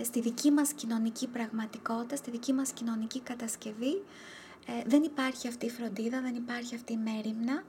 [0.00, 4.02] ε, στη δική μας κοινωνική πραγματικότητα, στη δική μας κοινωνική κατασκευή
[4.66, 7.64] ε, δεν υπάρχει αυτή η φροντίδα, δεν υπάρχει αυτή η μέρημνα.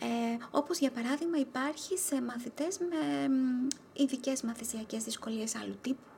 [0.00, 6.10] Ε, όπως για παράδειγμα υπάρχει σε μαθητές με μ, ειδικές μαθησιακές δυσκολίες άλλου τύπου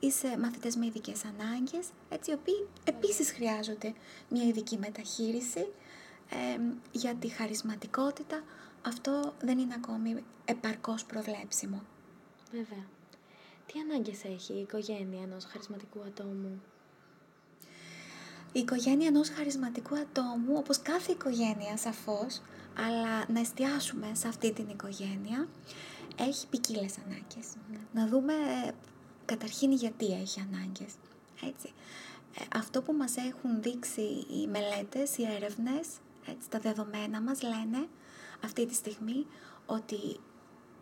[0.00, 3.94] ή σε μαθητές με ειδικές ανάγκες, έτσι, οι οποίοι επίσης χρειάζονται
[4.28, 5.66] μια ειδική μεταχείριση
[6.30, 6.60] ε,
[6.92, 8.42] για τη χαρισματικότητα.
[8.86, 11.82] Αυτό δεν είναι ακόμη επαρκώς προβλέψιμο.
[12.50, 12.86] Βέβαια.
[13.66, 16.62] Τι ανάγκες έχει η οικογένεια ενός χαρισματικού ατόμου;
[18.52, 22.42] Η οικογένεια ενός χαρισματικού ατόμου, όπως κάθε οικογένεια σαφώς,
[22.76, 25.48] αλλά να εστιάσουμε σε αυτή την οικογένεια,
[26.16, 27.46] έχει ποικίλες ανάγκες.
[27.92, 28.70] Να δούμε ε,
[29.24, 30.92] καταρχήν γιατί έχει ανάγκες.
[31.44, 31.72] Έτσι.
[32.40, 35.88] Ε, αυτό που μας έχουν δείξει οι μελέτες, οι έρευνες,
[36.26, 37.88] έτσι, τα δεδομένα μας λένε
[38.44, 39.26] αυτή τη στιγμή
[39.66, 40.20] ότι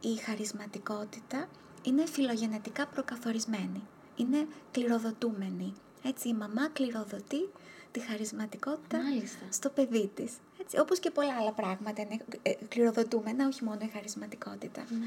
[0.00, 1.48] η χαρισματικότητα
[1.82, 3.82] είναι φιλογενετικά προκαθορισμένη.
[4.16, 5.74] Είναι κληροδοτούμενη.
[6.02, 7.48] Έτσι, η μαμά κληροδοτεί
[7.90, 9.44] τη χαρισματικότητα Μάλιστα.
[9.48, 10.32] στο παιδί της.
[10.60, 14.84] Έτσι, όπως και πολλά άλλα πράγματα είναι ε, κληροδοτούμενα, όχι μόνο η χαρισματικότητα.
[14.88, 15.06] Ναι.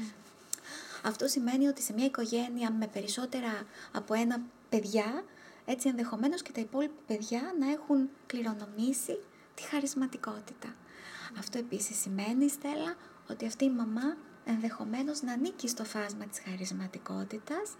[1.04, 5.24] Αυτό σημαίνει ότι σε μια οικογένεια με περισσότερα από ένα παιδιά,
[5.64, 9.18] έτσι ενδεχομένως και τα υπόλοιπα παιδιά να έχουν κληρονομήσει
[9.54, 10.74] τη χαρισματικότητα.
[11.38, 12.96] Αυτό επίσης σημαίνει, Στέλλα,
[13.30, 17.70] ότι αυτή η μαμά ενδεχομένως να ανήκει στο φάσμα της χαρισματικότητας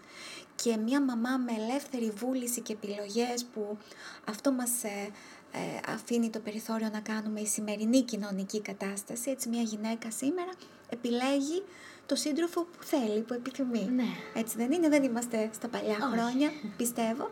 [0.55, 3.77] και μια μαμά με ελεύθερη βούληση και επιλογές που
[4.25, 5.09] αυτό μας ε,
[5.51, 9.29] ε, αφήνει το περιθώριο να κάνουμε η σημερινή κοινωνική κατάσταση.
[9.29, 10.51] Έτσι μια γυναίκα σήμερα
[10.89, 11.63] επιλέγει
[12.05, 13.89] το σύντροφο που θέλει, που επιθυμεί.
[13.95, 14.07] Ναι.
[14.33, 16.17] Έτσι δεν είναι, δεν είμαστε στα παλιά Όχι.
[16.17, 17.31] χρόνια, πιστεύω.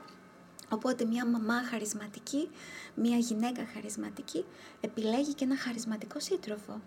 [0.69, 2.49] Οπότε μια μαμά χαρισματική,
[2.95, 4.45] μια γυναίκα χαρισματική
[4.81, 6.81] επιλέγει και ένα χαρισματικό σύντροφο.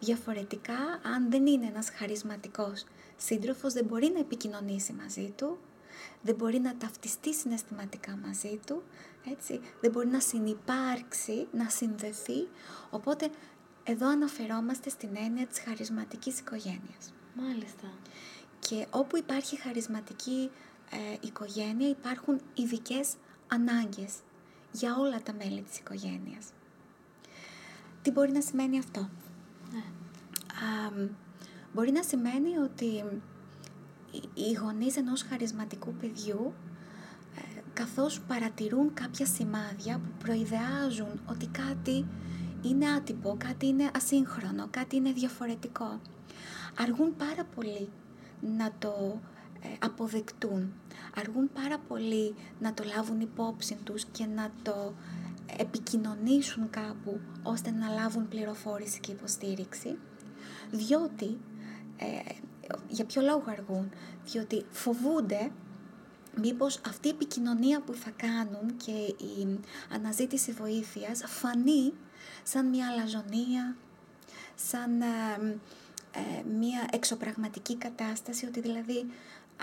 [0.00, 2.84] Διαφορετικά, αν δεν είναι ένας χαρισματικός
[3.16, 5.58] σύντροφος, δεν μπορεί να επικοινωνήσει μαζί του,
[6.22, 8.82] δεν μπορεί να ταυτιστεί συναισθηματικά μαζί του,
[9.30, 12.48] έτσι, δεν μπορεί να συνυπάρξει, να συνδεθεί.
[12.90, 13.30] Οπότε,
[13.84, 17.12] εδώ αναφερόμαστε στην έννοια της χαρισματικής οικογένειας.
[17.34, 17.92] Μάλιστα.
[18.58, 20.50] Και όπου υπάρχει χαρισματική
[20.94, 23.14] ε, οικογένεια υπάρχουν ειδικές
[23.48, 24.14] ανάγκες
[24.72, 26.46] για όλα τα μέλη της οικογένειας.
[28.02, 29.08] Τι μπορεί να σημαίνει αυτό;
[29.72, 29.82] Ναι.
[30.66, 31.08] Α,
[31.74, 32.84] μπορεί να σημαίνει ότι
[34.10, 36.52] οι- οι γονείς ενός χαρισματικού παιδιού
[37.36, 42.06] ε, καθώς παρατηρούν κάποια σημάδια που προειδεάζουν ότι κάτι
[42.62, 46.00] είναι άτυπο, κάτι είναι ασύγχρονο, κάτι είναι διαφορετικό.
[46.78, 47.88] Αργούν πάρα πολύ
[48.56, 49.33] να το ε,
[49.78, 50.72] αποδεκτούν.
[51.14, 54.94] Αργούν πάρα πολύ να το λάβουν υπόψη τους και να το
[55.58, 59.98] επικοινωνήσουν κάπου ώστε να λάβουν πληροφόρηση και υποστήριξη.
[60.70, 61.38] Διότι,
[61.96, 62.34] ε,
[62.88, 63.90] για ποιο λόγο αργούν,
[64.24, 65.50] διότι φοβούνται
[66.36, 69.60] μήπως αυτή η επικοινωνία που θα κάνουν και η
[69.94, 71.92] αναζήτηση βοήθειας φανεί
[72.42, 73.76] σαν μια αλαζονία,
[74.54, 75.58] σαν ε,
[76.16, 79.06] ε, μία εξωπραγματική κατάσταση, ότι δηλαδή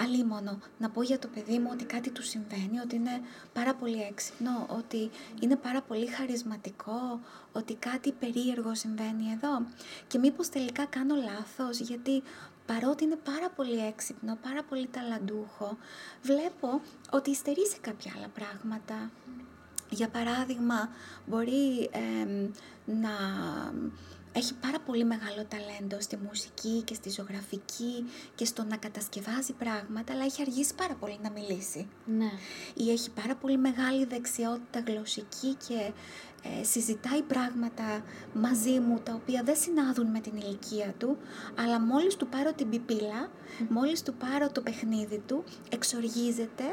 [0.03, 3.21] αλίμονο να πω για το παιδί μου ότι κάτι του συμβαίνει, ότι είναι
[3.53, 7.19] πάρα πολύ έξυπνο, ότι είναι πάρα πολύ χαρισματικό,
[7.51, 9.65] ότι κάτι περίεργο συμβαίνει εδώ
[10.07, 12.23] και μήπως τελικά κάνω λάθος γιατί
[12.65, 15.77] παρότι είναι πάρα πολύ έξυπνο, πάρα πολύ ταλαντούχο,
[16.21, 16.81] βλέπω
[17.11, 19.11] ότι υστερεί σε κάποια άλλα πράγματα.
[19.89, 20.89] Για παράδειγμα,
[21.25, 21.89] μπορεί
[22.85, 23.09] να
[24.33, 28.05] έχει πάρα πολύ μεγάλο ταλέντο στη μουσική και στη ζωγραφική
[28.35, 31.87] και στο να κατασκευάζει πράγματα, αλλά έχει αργήσει πάρα πολύ να μιλήσει.
[32.05, 32.31] Ναι.
[32.73, 35.91] Ή έχει πάρα πολύ μεγάλη δεξιότητα γλωσσική και
[36.43, 38.03] ε, συζητάει πράγματα
[38.33, 41.17] μαζί μου τα οποία δεν συνάδουν με την ηλικία του,
[41.55, 43.29] αλλά μόλις του πάρω την πιπίλα,
[43.69, 46.63] μόλις του πάρω το παιχνίδι του, εξοργίζεται,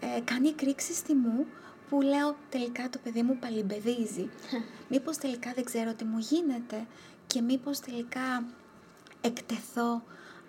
[0.00, 1.46] ε, κάνει εκρήξεις μου,
[1.88, 4.30] που λέω τελικά το παιδί μου παλιμπεδίζει.
[4.90, 6.86] μήπως τελικά δεν ξέρω τι μου γίνεται
[7.26, 8.44] και μήπως τελικά
[9.20, 10.02] εκτεθώ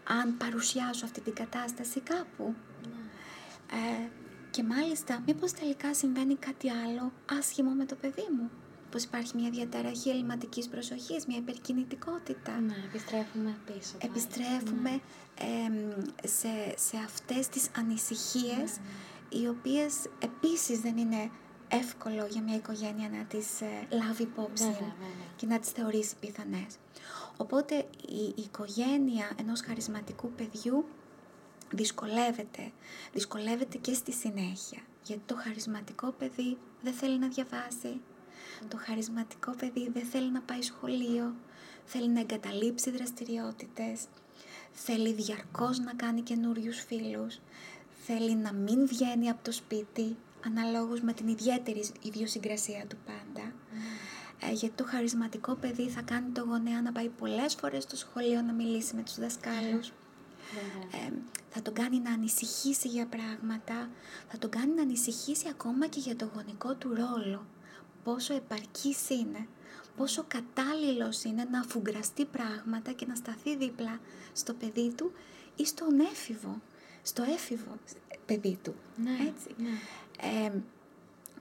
[0.04, 2.56] αν παρουσιάσω αυτή την κατάσταση κάπου.
[2.82, 2.98] Ναι.
[3.78, 4.10] Ε,
[4.50, 8.50] και μάλιστα, μήπως τελικά συμβαίνει κάτι άλλο άσχημο με το παιδί μου.
[8.92, 12.60] Πως υπάρχει μια διαταραχή ελληματικής προσοχής, μια υπερκινητικότητα.
[12.60, 13.96] Ναι, επιστρέφουμε πίσω.
[14.02, 15.00] Επιστρέφουμε ναι.
[16.28, 21.30] σε, σε αυτές τις ανησυχίες ναι οι οποίες επίσης δεν είναι
[21.68, 24.78] εύκολο για μια οικογένεια να τις ε, λάβει υπόψη
[25.36, 26.78] και να τις θεωρήσει πιθανές.
[27.38, 27.76] Οπότε
[28.08, 30.86] η, οικογένεια ενός χαρισματικού παιδιού
[31.72, 32.72] δυσκολεύεται,
[33.14, 34.82] δυσκολεύεται και στη συνέχεια.
[35.04, 38.02] Γιατί το χαρισματικό παιδί δεν θέλει να διαβάσει,
[38.68, 41.36] το χαρισματικό παιδί δεν θέλει να πάει σχολείο,
[41.86, 44.06] θέλει να εγκαταλείψει δραστηριότητες,
[44.72, 47.40] θέλει διαρκώς να κάνει καινούριους φίλους,
[48.08, 53.54] θέλει να μην βγαίνει από το σπίτι, αναλόγως με την ιδιαίτερη ιδιοσυγκρασία του πάντα.
[54.42, 58.42] Ε, γιατί το χαρισματικό παιδί θα κάνει το γονέα να πάει πολλές φορές στο σχολείο
[58.42, 59.88] να μιλήσει με τους δασκάλους.
[60.92, 61.12] Ε,
[61.50, 63.90] θα τον κάνει να ανησυχήσει για πράγματα,
[64.28, 67.46] θα τον κάνει να ανησυχήσει ακόμα και για το γονικό του ρόλο.
[68.04, 69.48] Πόσο επαρκής είναι,
[69.98, 74.00] πόσο κατάλληλος είναι να αφουγκραστεί πράγματα και να σταθεί δίπλα
[74.34, 75.12] στο παιδί του
[75.56, 76.62] ή στον έφηβο
[77.08, 77.78] στο έφηβο
[78.26, 78.76] παιδί του.
[78.96, 79.56] Ναι, έτσι.
[79.58, 79.70] Ναι.
[80.46, 80.52] Ε,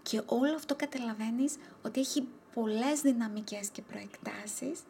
[0.02, 4.80] και όλο αυτό καταλαβαίνεις ότι έχει πολλές δυναμικές και προεκτάσεις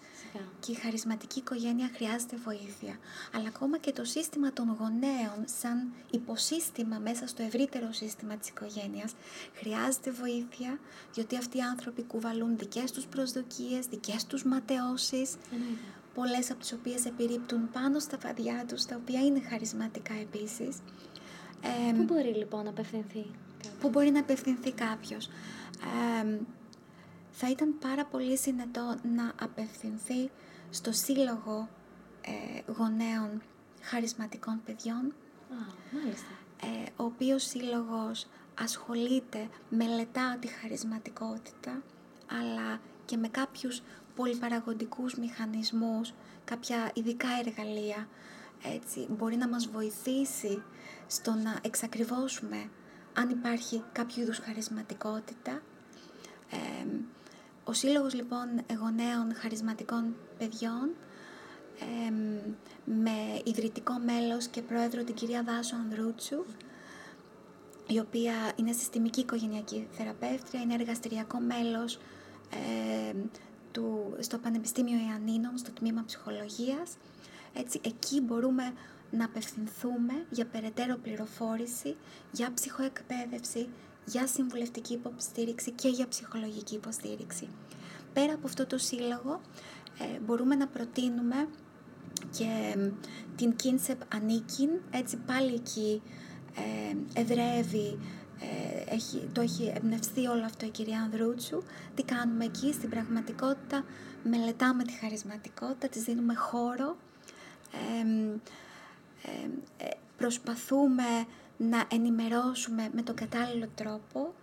[0.60, 2.98] και η χαρισματική οικογένεια χρειάζεται βοήθεια.
[3.34, 9.14] Αλλά ακόμα και το σύστημα των γονέων σαν υποσύστημα μέσα στο ευρύτερο σύστημα της οικογένειας
[9.54, 10.78] χρειάζεται βοήθεια
[11.14, 15.34] διότι αυτοί οι άνθρωποι κουβαλούν δικές τους προσδοκίες, δικές τους ματαιώσεις
[16.16, 20.76] πολλές από τις οποίες επιρρύπτουν πάνω στα φαδιά τους, τα οποία είναι χαρισματικά επίσης.
[21.96, 23.26] Πού μπορεί λοιπόν να απευθυνθεί
[23.80, 25.28] Πού μπορεί να απευθυνθεί κάποιος;
[27.30, 30.30] θα ήταν πάρα πολύ συνετό να απευθυνθεί
[30.70, 31.68] στο σύλλογο
[32.20, 33.42] ε, γονέων
[33.82, 35.14] χαρισματικών παιδιών.
[35.92, 36.30] μάλιστα.
[36.62, 38.26] Ε, ο οποίος σύλλογος
[38.60, 41.82] ασχολείται, μελετά τη χαρισματικότητα,
[42.40, 43.82] αλλά και με κάποιους
[44.16, 46.12] πολυπαραγοντικούς μηχανισμούς,
[46.44, 48.08] κάποια ειδικά εργαλεία,
[48.74, 50.62] έτσι, μπορεί να μας βοηθήσει
[51.06, 52.70] στο να εξακριβώσουμε
[53.14, 55.62] αν υπάρχει κάποιο είδους χαρισματικότητα.
[57.64, 60.90] ο Σύλλογος λοιπόν Εγωνέων Χαρισματικών Παιδιών
[62.84, 66.44] με ιδρυτικό μέλος και πρόεδρο την κυρία Δάσο Ανδρούτσου
[67.86, 71.98] η οποία είναι συστημική οικογενειακή θεραπεύτρια, είναι εργαστηριακό μέλος
[73.76, 76.96] του, στο Πανεπιστήμιο Ιαννίνων, στο τμήμα ψυχολογίας.
[77.54, 78.72] Έτσι, εκεί μπορούμε
[79.10, 81.96] να απευθυνθούμε για περαιτέρω πληροφόρηση,
[82.32, 83.68] για ψυχοεκπαίδευση,
[84.04, 87.48] για συμβουλευτική υποστήριξη και για ψυχολογική υποστήριξη.
[88.12, 89.40] Πέρα από αυτό το σύλλογο,
[89.98, 91.48] ε, μπορούμε να προτείνουμε
[92.30, 92.76] και
[93.36, 96.02] την Κίνσεπ Ανίκιν, έτσι πάλι εκεί
[96.54, 97.98] ε, εδρεύει
[98.40, 101.62] ε, έχει, το έχει εμπνευστεί όλο αυτό η κυρία Ανδρούτσου.
[101.94, 103.84] Τι κάνουμε εκεί στην πραγματικότητα,
[104.24, 106.96] μελετάμε τη χαρισματικότητα, της δίνουμε χώρο,
[109.78, 111.26] ε, προσπαθούμε
[111.56, 114.34] να ενημερώσουμε με τον κατάλληλο τρόπο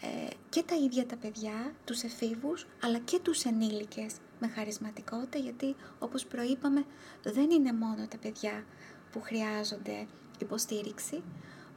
[0.00, 5.76] ε, και τα ίδια τα παιδιά, τους εφήβους, αλλά και τους ενήλικες με χαρισματικότητα, γιατί
[5.98, 6.84] όπως προείπαμε
[7.22, 8.64] δεν είναι μόνο τα παιδιά
[9.12, 10.06] που χρειάζονται
[10.38, 11.22] υποστήριξη,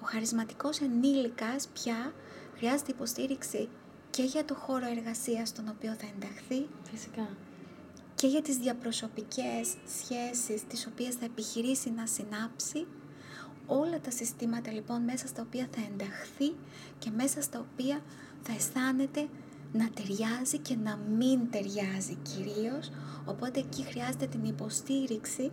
[0.02, 2.14] ο χαρισματικός ενήλικας πια
[2.58, 3.70] χρειάζεται υποστήριξη
[4.10, 6.68] και για το χώρο εργασίας στον οποίο θα ενταχθεί.
[6.92, 7.28] Φυσικά.
[8.16, 12.88] Και για τις διαπροσωπικές σχέσεις τις οποίες θα επιχειρήσει να συνάψει.
[13.66, 16.56] Όλα τα συστήματα λοιπόν μέσα στα οποία θα ενταχθεί
[17.00, 18.02] και μέσα στα οποία
[18.42, 19.28] θα αισθάνεται
[19.74, 22.92] να ταιριάζει και να μην ταιριάζει κυρίως,
[23.26, 25.52] οπότε εκεί χρειάζεται την υποστήριξη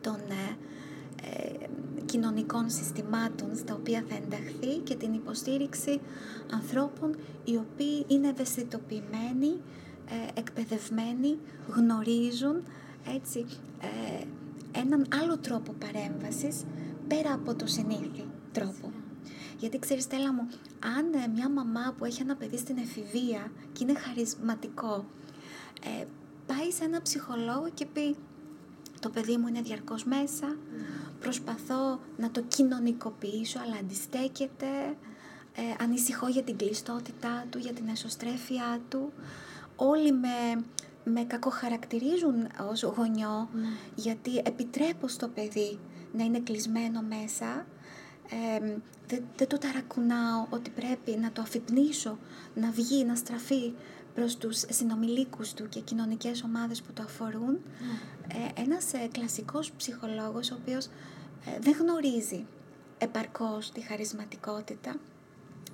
[0.00, 0.56] των ε,
[1.22, 1.68] ε,
[2.10, 6.00] κοινωνικών συστημάτων στα οποία θα ενταχθεί και την υποστήριξη
[6.52, 9.60] ανθρώπων οι οποίοι είναι ευαισθητοποιημένοι,
[10.08, 11.38] ε, εκπαιδευμένοι,
[11.68, 12.62] γνωρίζουν
[13.14, 13.46] έτσι,
[13.80, 14.24] ε,
[14.78, 16.64] έναν άλλο τρόπο παρέμβασης
[17.08, 18.92] πέρα από το συνήθι τρόπο.
[19.58, 20.48] Γιατί ξέρεις Στέλλα μου,
[20.96, 25.04] αν ε, μια μαμά που έχει ένα παιδί στην εφηβεία και είναι χαρισματικό,
[25.84, 26.04] ε,
[26.46, 28.16] πάει σε ένα ψυχολόγο και πει
[29.00, 30.56] το παιδί μου είναι διαρκώς μέσα,
[31.20, 34.66] προσπαθώ να το κοινωνικοποιήσω αλλά αντιστέκεται,
[35.54, 39.12] ε, ανησυχώ για την κλειστότητά του, για την εσωστρέφειά του.
[39.76, 40.64] Όλοι με,
[41.04, 43.68] με κακοχαρακτηρίζουν ως γονιό ναι.
[43.94, 45.78] γιατί επιτρέπω στο παιδί
[46.12, 47.66] να είναι κλεισμένο μέσα
[48.30, 48.76] ε,
[49.06, 52.18] δεν, δεν το ταρακουνάω ότι πρέπει να το αφυπνίσω,
[52.54, 53.72] να βγει, να στραφεί
[54.14, 57.58] προς τους συνομιλίκους του και κοινωνικές ομάδες που το αφορούν.
[57.58, 58.56] Mm.
[58.56, 62.46] Ε, ένας ε, κλασικός ψυχολόγος ο οποίος ε, δεν γνωρίζει
[62.98, 64.96] επαρκώς τη χαρισματικότητα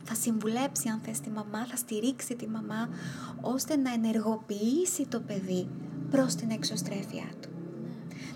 [0.05, 2.89] θα συμβουλέψει αν θες τη μαμά, θα στηρίξει τη μαμά
[3.41, 5.68] ώστε να ενεργοποιήσει το παιδί
[6.11, 7.49] προς την εξωστρέφειά του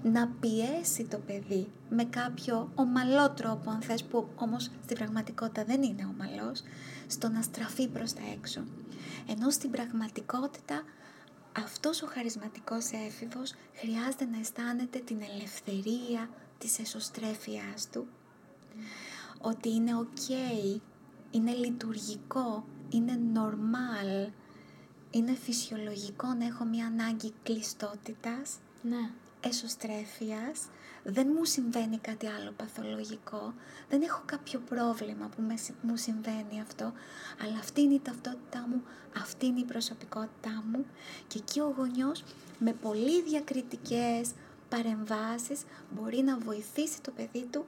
[0.02, 5.82] να πιέσει το παιδί με κάποιο ομαλό τρόπο, αν θες, που όμως στην πραγματικότητα δεν
[5.82, 6.62] είναι ομαλός,
[7.06, 8.60] στο να στραφεί προς τα έξω.
[9.32, 10.84] Ενώ στην πραγματικότητα
[11.56, 18.06] αυτός ο χαρισματικός έφηβος χρειάζεται να αισθάνεται την ελευθερία της εσωστρέφειάς του,
[19.40, 20.32] ότι είναι ok,
[21.30, 24.30] είναι λειτουργικό, είναι normal,
[25.10, 29.10] είναι φυσιολογικό να έχω μια ανάγκη κλειστότητας, ναι.
[29.40, 30.68] εσωστρέφειας,
[31.02, 33.54] δεν μου συμβαίνει κάτι άλλο παθολογικό,
[33.88, 35.42] δεν έχω κάποιο πρόβλημα που
[35.82, 36.92] μου συμβαίνει αυτό,
[37.42, 38.82] αλλά αυτή είναι η ταυτότητά μου,
[39.16, 40.86] αυτή είναι η προσωπικότητά μου.
[41.26, 42.24] Και εκεί ο γονιός
[42.58, 44.30] με πολύ διακριτικές
[44.68, 47.64] παρεμβάσεις μπορεί να βοηθήσει το παιδί του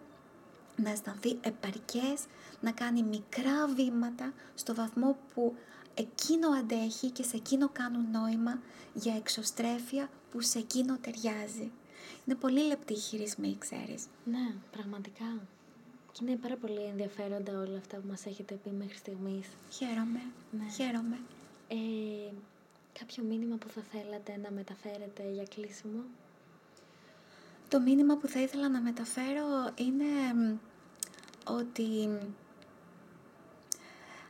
[0.76, 2.24] να αισθανθεί επαρκές,
[2.60, 5.54] να κάνει μικρά βήματα στο βαθμό που
[5.94, 8.60] εκείνο αντέχει και σε εκείνο κάνουν νόημα
[8.94, 11.72] για εξωστρέφεια που σε εκείνο ταιριάζει.
[12.26, 14.06] Είναι πολύ λεπτή η χειρισμοί, ξέρεις.
[14.24, 15.40] Ναι, πραγματικά.
[16.12, 19.48] Και είναι πάρα πολύ ενδιαφέροντα όλα αυτά που μας έχετε πει μέχρι στιγμής.
[19.70, 20.70] Χαίρομαι, ναι.
[20.70, 21.18] χαίρομαι.
[21.68, 22.32] Ε,
[22.98, 26.02] κάποιο μήνυμα που θα θέλατε να μεταφέρετε για κλείσιμο;
[27.68, 30.04] Το μήνυμα που θα ήθελα να μεταφέρω είναι
[31.46, 32.08] ότι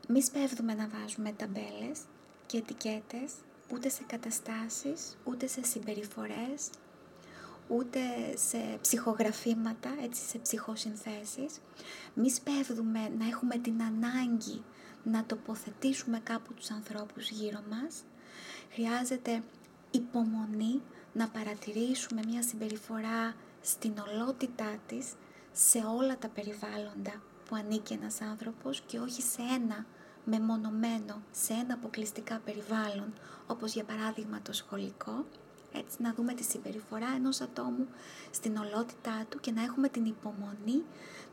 [0.08, 2.00] μη σπέβδουμε να βάζουμε ταμπέλες
[2.46, 3.32] και ετικέτες
[3.72, 6.70] ούτε σε καταστάσεις, ούτε σε συμπεριφορές,
[7.68, 8.00] ούτε
[8.34, 11.60] σε ψυχογραφήματα, έτσι σε ψυχοσυνθέσεις.
[12.14, 14.62] Μη σπέβδουμε να έχουμε την ανάγκη
[15.02, 18.04] να τοποθετήσουμε κάπου τους ανθρώπους γύρω μας.
[18.72, 19.42] Χρειάζεται
[19.90, 20.80] υπομονή
[21.12, 25.12] να παρατηρήσουμε μια συμπεριφορά στην ολότητά της
[25.52, 29.86] σε όλα τα περιβάλλοντα που ανήκει ένας άνθρωπος και όχι σε ένα
[30.24, 33.12] μεμονωμένο, σε ένα αποκλειστικά περιβάλλον,
[33.46, 35.24] όπως για παράδειγμα το σχολικό,
[35.74, 37.88] έτσι να δούμε τη συμπεριφορά ενός ατόμου
[38.30, 40.82] στην ολότητά του και να έχουμε την υπομονή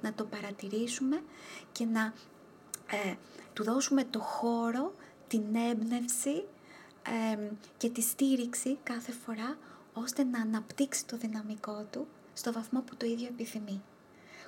[0.02, 1.22] να το παρατηρήσουμε
[1.72, 2.14] και να
[2.90, 3.16] ε,
[3.54, 4.94] του δώσουμε το χώρο,
[5.28, 6.44] την έμπνευση
[7.78, 9.58] και τη στήριξη κάθε φορά
[9.94, 13.82] ώστε να αναπτύξει το δυναμικό του στο βαθμό που το ίδιο επιθυμεί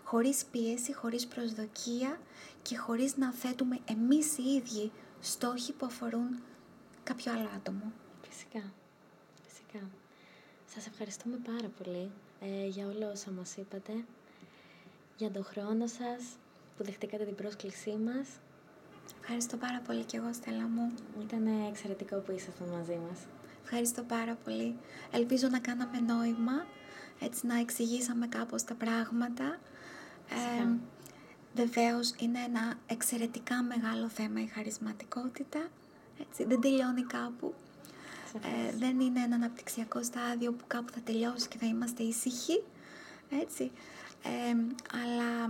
[0.03, 2.19] χωρίς πίεση, χωρίς προσδοκία
[2.61, 6.39] και χωρίς να θέτουμε εμείς οι ίδιοι στόχοι που αφορούν
[7.03, 7.91] κάποιο άλλο άτομο.
[8.29, 8.73] Φυσικά,
[9.71, 9.89] φυσικά.
[10.73, 12.11] Σας ευχαριστούμε πάρα πολύ
[12.41, 13.93] ε, για όλα όσα μας είπατε,
[15.17, 16.23] για τον χρόνο σας
[16.77, 18.27] που δεχτήκατε την πρόσκλησή μας.
[19.21, 20.91] Ευχαριστώ πάρα πολύ και εγώ, Στέλλα μου.
[21.21, 23.19] Ήταν εξαιρετικό που ήσασταν μαζί μας.
[23.63, 24.75] Ευχαριστώ πάρα πολύ.
[25.11, 26.65] Ελπίζω να κάναμε νόημα,
[27.19, 29.59] έτσι να εξηγήσαμε κάπως τα πράγματα
[30.29, 30.67] ε,
[31.53, 35.67] βεβαίως είναι ένα εξαιρετικά μεγάλο θέμα η χαρισματικότητα,
[36.19, 37.53] έτσι, δεν τελειώνει κάπου.
[38.35, 42.63] Ε, δεν είναι ένα αναπτυξιακό στάδιο που κάπου θα τελειώσει και θα είμαστε ήσυχοι,
[43.41, 43.71] έτσι.
[44.23, 44.55] Ε,
[45.03, 45.47] αλλά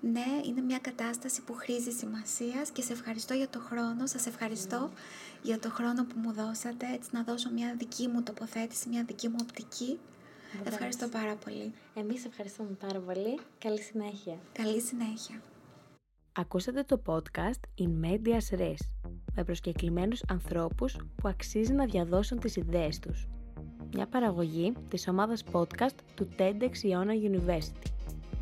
[0.00, 4.90] ναι, είναι μια κατάσταση που χρήζει σημασίας και σε ευχαριστώ για το χρόνο, σας ευχαριστώ
[5.42, 9.28] για το χρόνο που μου δώσατε, έτσι να δώσω μια δική μου τοποθέτηση, μια δική
[9.28, 9.98] μου οπτική
[10.64, 11.72] Ευχαριστώ πάρα πολύ.
[11.94, 13.38] Εμείς ευχαριστούμε πάρα πολύ.
[13.58, 14.38] Καλή συνέχεια.
[14.52, 15.40] Καλή συνέχεια.
[16.38, 18.76] Ακούσατε το podcast In Medias Res
[19.34, 23.28] με προσκεκλημένους ανθρώπους που αξίζει να διαδώσουν τις ιδέες τους.
[23.94, 27.90] Μια παραγωγή της ομάδας podcast του TEDx Iona University.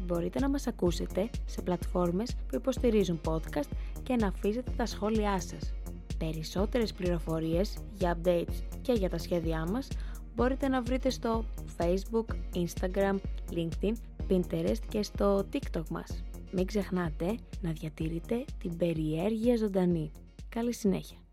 [0.06, 3.70] Μπορείτε να μας ακούσετε σε πλατφόρμες που υποστηρίζουν podcast
[4.02, 5.74] και να αφήσετε τα σχόλιά σας.
[6.18, 9.88] Περισσότερες πληροφορίες για updates και για τα σχέδιά μας
[10.34, 11.44] μπορείτε να βρείτε στο
[11.78, 13.16] Facebook, Instagram,
[13.50, 13.92] LinkedIn,
[14.28, 16.24] Pinterest και στο TikTok μας.
[16.56, 20.10] Μην ξεχνάτε να διατηρείτε την περιέργεια ζωντανή.
[20.48, 21.23] Καλή συνέχεια!